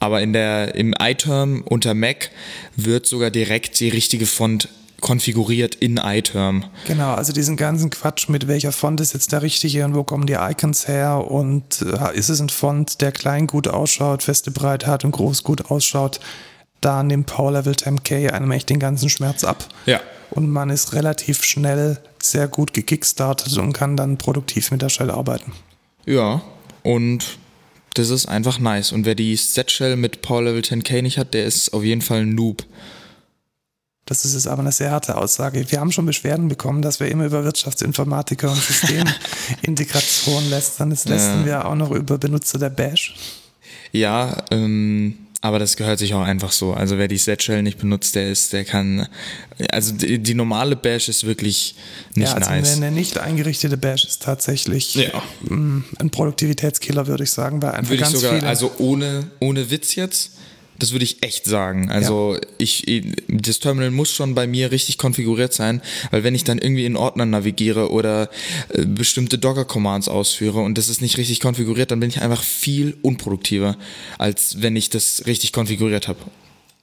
[0.00, 2.30] Aber in der, im iTerm unter Mac
[2.74, 4.68] wird sogar direkt die richtige Font
[5.00, 6.64] konfiguriert in iTerm.
[6.86, 10.26] Genau, also diesen ganzen Quatsch mit welcher Font ist jetzt der richtige und wo kommen
[10.26, 14.86] die Icons her und äh, ist es ein Font, der klein gut ausschaut, feste Breite
[14.86, 16.20] hat und groß gut ausschaut,
[16.80, 19.68] da nimmt Power Level 10K einem echt den ganzen Schmerz ab.
[19.86, 20.00] Ja.
[20.30, 25.10] Und man ist relativ schnell sehr gut gekickstartet und kann dann produktiv mit der Shell
[25.10, 25.52] arbeiten.
[26.04, 26.42] Ja,
[26.82, 27.38] und
[27.94, 28.92] das ist einfach nice.
[28.92, 32.20] Und wer die Set-Shell mit Power Level 10K nicht hat, der ist auf jeden Fall
[32.20, 32.64] ein Noob.
[34.06, 35.64] Das ist jetzt aber eine sehr harte Aussage.
[35.68, 40.92] Wir haben schon Beschwerden bekommen, dass wir immer über Wirtschaftsinformatiker und Systemintegration lästern.
[40.92, 43.16] Jetzt lästern wir auch noch über Benutzer der Bash.
[43.90, 46.72] Ja, ähm, aber das gehört sich auch einfach so.
[46.72, 49.08] Also wer die Set-Shell nicht benutzt, der ist, der kann,
[49.70, 51.74] also die, die normale Bash ist wirklich
[52.14, 52.76] nicht ja, also nice.
[52.76, 55.22] eine, nicht eingerichtete Bash ist tatsächlich Ja.
[55.48, 58.46] mm, ein Produktivitätskiller, würde ich sagen, weil einfach würde ich ganz sogar, viele.
[58.48, 60.32] also ohne, ohne Witz jetzt,
[60.78, 61.90] das würde ich echt sagen.
[61.90, 66.58] Also ich, das Terminal muss schon bei mir richtig konfiguriert sein, weil wenn ich dann
[66.58, 68.28] irgendwie in Ordnern navigiere oder
[68.68, 72.96] äh, bestimmte Docker-Commands ausführe und das ist nicht richtig konfiguriert, dann bin ich einfach viel
[73.02, 73.76] unproduktiver,
[74.18, 76.18] als wenn ich das richtig konfiguriert habe.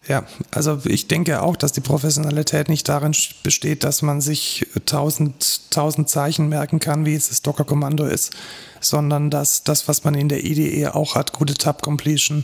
[0.06, 5.72] Ja, also ich denke auch, dass die Professionalität nicht darin besteht, dass man sich tausend,
[5.72, 8.34] tausend Zeichen merken kann, wie es das Docker-Kommando ist,
[8.82, 12.44] sondern dass das, was man in der IDE auch hat, gute Tab-Completion,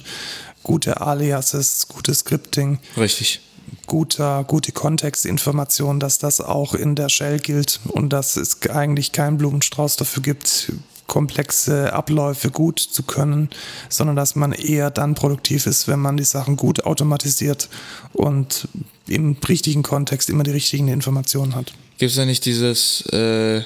[0.64, 3.42] gute Aliases, gutes Scripting, Richtig.
[3.88, 9.38] guter, gute Kontextinformation, dass das auch in der Shell gilt und dass es eigentlich keinen
[9.38, 10.72] Blumenstrauß dafür gibt,
[11.08, 13.50] komplexe Abläufe gut zu können,
[13.90, 17.68] sondern dass man eher dann produktiv ist, wenn man die Sachen gut automatisiert
[18.14, 18.68] und
[19.08, 21.74] im richtigen Kontext immer die richtigen Informationen hat.
[21.98, 23.64] Gibt es da nicht dieses, äh,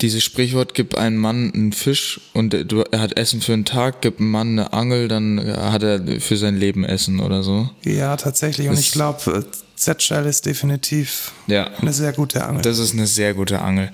[0.00, 4.20] dieses Sprichwort, gib einem Mann einen Fisch und er hat Essen für einen Tag, gib
[4.20, 7.70] einem Mann eine Angel, dann hat er für sein Leben Essen oder so?
[7.84, 8.68] Ja, tatsächlich.
[8.68, 9.44] Und das ich glaube,
[9.76, 12.62] Z-Shell ist definitiv ja, eine sehr gute Angel.
[12.62, 13.90] Das ist eine sehr gute Angel.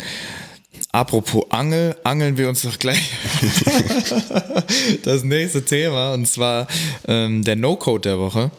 [0.93, 3.11] Apropos Angel, angeln wir uns doch gleich
[5.03, 6.69] das nächste Thema und zwar
[7.09, 8.51] ähm, der No-Code der Woche.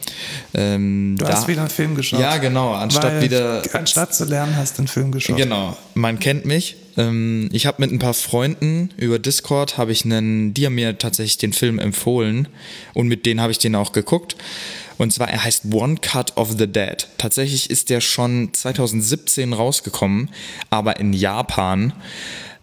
[0.52, 2.20] Ähm, du da, hast wieder einen Film geschaut.
[2.20, 2.74] Ja, genau.
[2.74, 3.62] Anstatt wieder.
[3.72, 5.36] Anstatt zu lernen, hast du einen Film geschaut.
[5.36, 5.76] Genau.
[5.94, 6.76] Man kennt mich.
[6.96, 10.98] Ähm, ich habe mit ein paar Freunden über Discord habe ich einen, die haben mir
[10.98, 12.48] tatsächlich den Film empfohlen
[12.94, 14.36] und mit denen habe ich den auch geguckt.
[14.98, 17.06] Und zwar, er heißt One Cut of the Dead.
[17.18, 20.30] Tatsächlich ist der schon 2017 rausgekommen,
[20.70, 21.92] aber in Japan.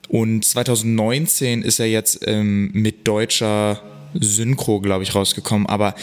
[0.09, 3.81] Und 2019 ist er jetzt ähm, mit deutscher
[4.13, 5.67] Synchro, glaube ich, rausgekommen.
[5.67, 5.95] Aber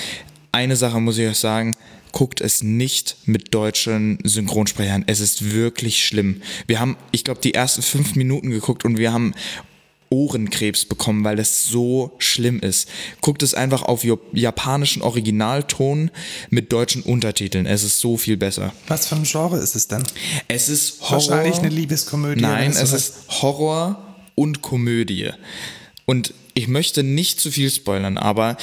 [0.53, 1.77] eine Sache muss ich euch sagen,
[2.13, 5.05] guckt es nicht mit deutschen Synchronsprechern.
[5.07, 6.43] Es ist wirklich schlimm.
[6.67, 9.35] Wir haben, ich glaube, die ersten fünf Minuten geguckt und wir haben
[10.13, 12.89] Ohrenkrebs bekommen, weil das so schlimm ist.
[13.21, 16.11] Guckt es einfach auf japanischen Originalton
[16.51, 17.65] mit deutschen Untertiteln.
[17.65, 18.73] Es ist so viel besser.
[18.89, 20.03] Was für ein Genre ist es denn?
[20.49, 21.13] Es ist Horror.
[21.13, 22.43] Wahrscheinlich eine Liebeskomödie.
[22.43, 24.05] Nein, es ist Horror
[24.35, 25.31] und Komödie.
[26.07, 28.57] Und ich möchte nicht zu viel spoilern, aber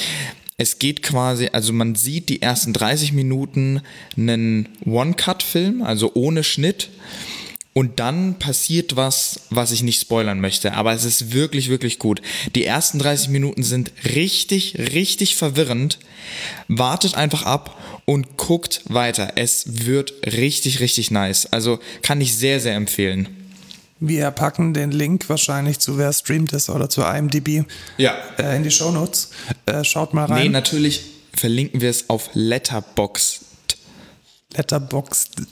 [0.60, 3.80] es geht quasi, also man sieht die ersten 30 Minuten
[4.16, 6.90] einen One-Cut-Film, also ohne Schnitt.
[7.74, 10.74] Und dann passiert was, was ich nicht spoilern möchte.
[10.74, 12.20] Aber es ist wirklich, wirklich gut.
[12.56, 16.00] Die ersten 30 Minuten sind richtig, richtig verwirrend.
[16.66, 19.34] Wartet einfach ab und guckt weiter.
[19.36, 21.46] Es wird richtig, richtig nice.
[21.46, 23.47] Also kann ich sehr, sehr empfehlen.
[24.00, 27.64] Wir packen den Link wahrscheinlich zu wer streamt es oder zu IMDb
[27.96, 28.14] ja.
[28.38, 29.30] äh, in die Shownotes.
[29.66, 30.44] Äh, schaut mal rein.
[30.44, 31.02] Nee, natürlich
[31.34, 33.42] verlinken wir es auf Letterboxd.
[34.54, 35.42] Letterboxd.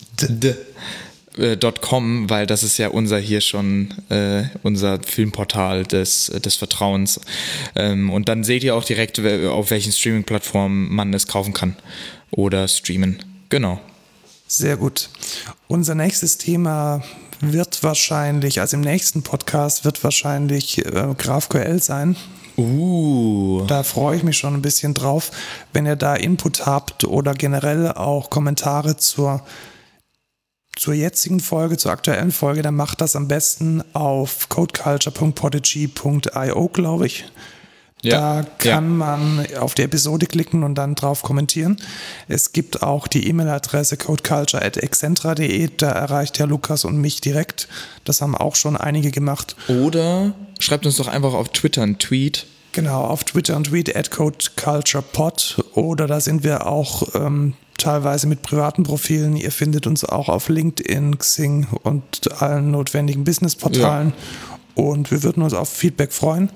[1.38, 7.20] Äh, weil das ist ja unser hier schon äh, unser Filmportal des, des Vertrauens.
[7.74, 11.76] Ähm, und dann seht ihr auch direkt, auf welchen Streaming-Plattformen man es kaufen kann
[12.30, 13.18] oder streamen.
[13.48, 13.80] Genau.
[14.48, 15.10] Sehr gut.
[15.66, 17.02] Unser nächstes Thema
[17.40, 22.16] wird wahrscheinlich, also im nächsten Podcast wird wahrscheinlich äh, GraphQL sein.
[22.56, 23.64] Uh.
[23.66, 25.32] Da freue ich mich schon ein bisschen drauf.
[25.72, 29.42] Wenn ihr da Input habt oder generell auch Kommentare zur
[30.76, 37.24] zur jetzigen Folge, zur aktuellen Folge, dann macht das am besten auf codeculture.podigy.io, glaube ich.
[38.02, 38.80] Ja, da kann ja.
[38.80, 41.78] man auf die Episode klicken und dann drauf kommentieren.
[42.28, 47.68] Es gibt auch die E-Mail-Adresse codeculture.excentra.de, da erreicht Herr Lukas und mich direkt.
[48.04, 49.56] Das haben auch schon einige gemacht.
[49.68, 52.46] Oder schreibt uns doch einfach auf Twitter einen Tweet.
[52.72, 55.64] Genau, auf Twitter und Tweet at codeculturepod.
[55.72, 59.36] Oder da sind wir auch ähm, teilweise mit privaten Profilen.
[59.36, 64.08] Ihr findet uns auch auf LinkedIn, Xing und allen notwendigen Businessportalen.
[64.10, 64.55] Ja.
[64.76, 66.50] Und wir würden uns auf Feedback freuen,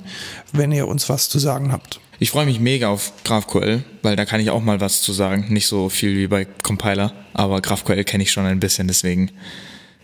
[0.53, 2.01] wenn ihr uns was zu sagen habt.
[2.19, 5.47] Ich freue mich mega auf GraphQL, weil da kann ich auch mal was zu sagen.
[5.49, 9.31] Nicht so viel wie bei Compiler, aber GraphQL kenne ich schon ein bisschen, deswegen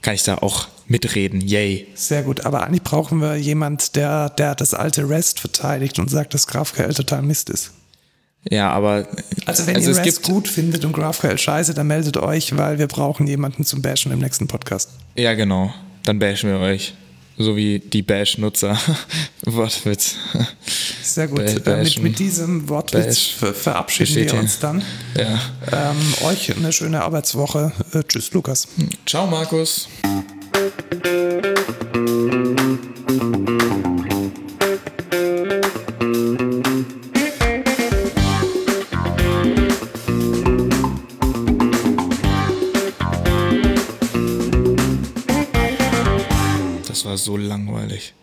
[0.00, 1.42] kann ich da auch mitreden.
[1.42, 1.88] Yay.
[1.94, 6.32] Sehr gut, aber eigentlich brauchen wir jemand, der, der das alte REST verteidigt und sagt,
[6.32, 7.72] dass GraphQL total Mist ist.
[8.50, 9.08] Ja, aber.
[9.44, 12.86] Also, wenn also ihr REST gut findet und GraphQL scheiße, dann meldet euch, weil wir
[12.86, 14.88] brauchen jemanden zum Bashen im nächsten Podcast.
[15.16, 15.74] Ja, genau.
[16.04, 16.94] Dann bashen wir euch.
[17.38, 18.78] So wie die Bash-Nutzer.
[19.44, 20.16] Wortwitz.
[21.02, 21.40] Sehr gut.
[21.40, 24.32] Äh, mit, mit, diesem Wortwitz ver verabschieden Bestätigen.
[24.32, 24.82] wir uns dann.
[25.16, 25.90] Ja.
[25.90, 27.72] Ähm, euch eine schöne Arbeitswoche.
[27.92, 28.68] Äh, tschüss, Lukas.
[29.04, 29.88] Ciao, Markus.
[47.16, 48.14] so langweilig.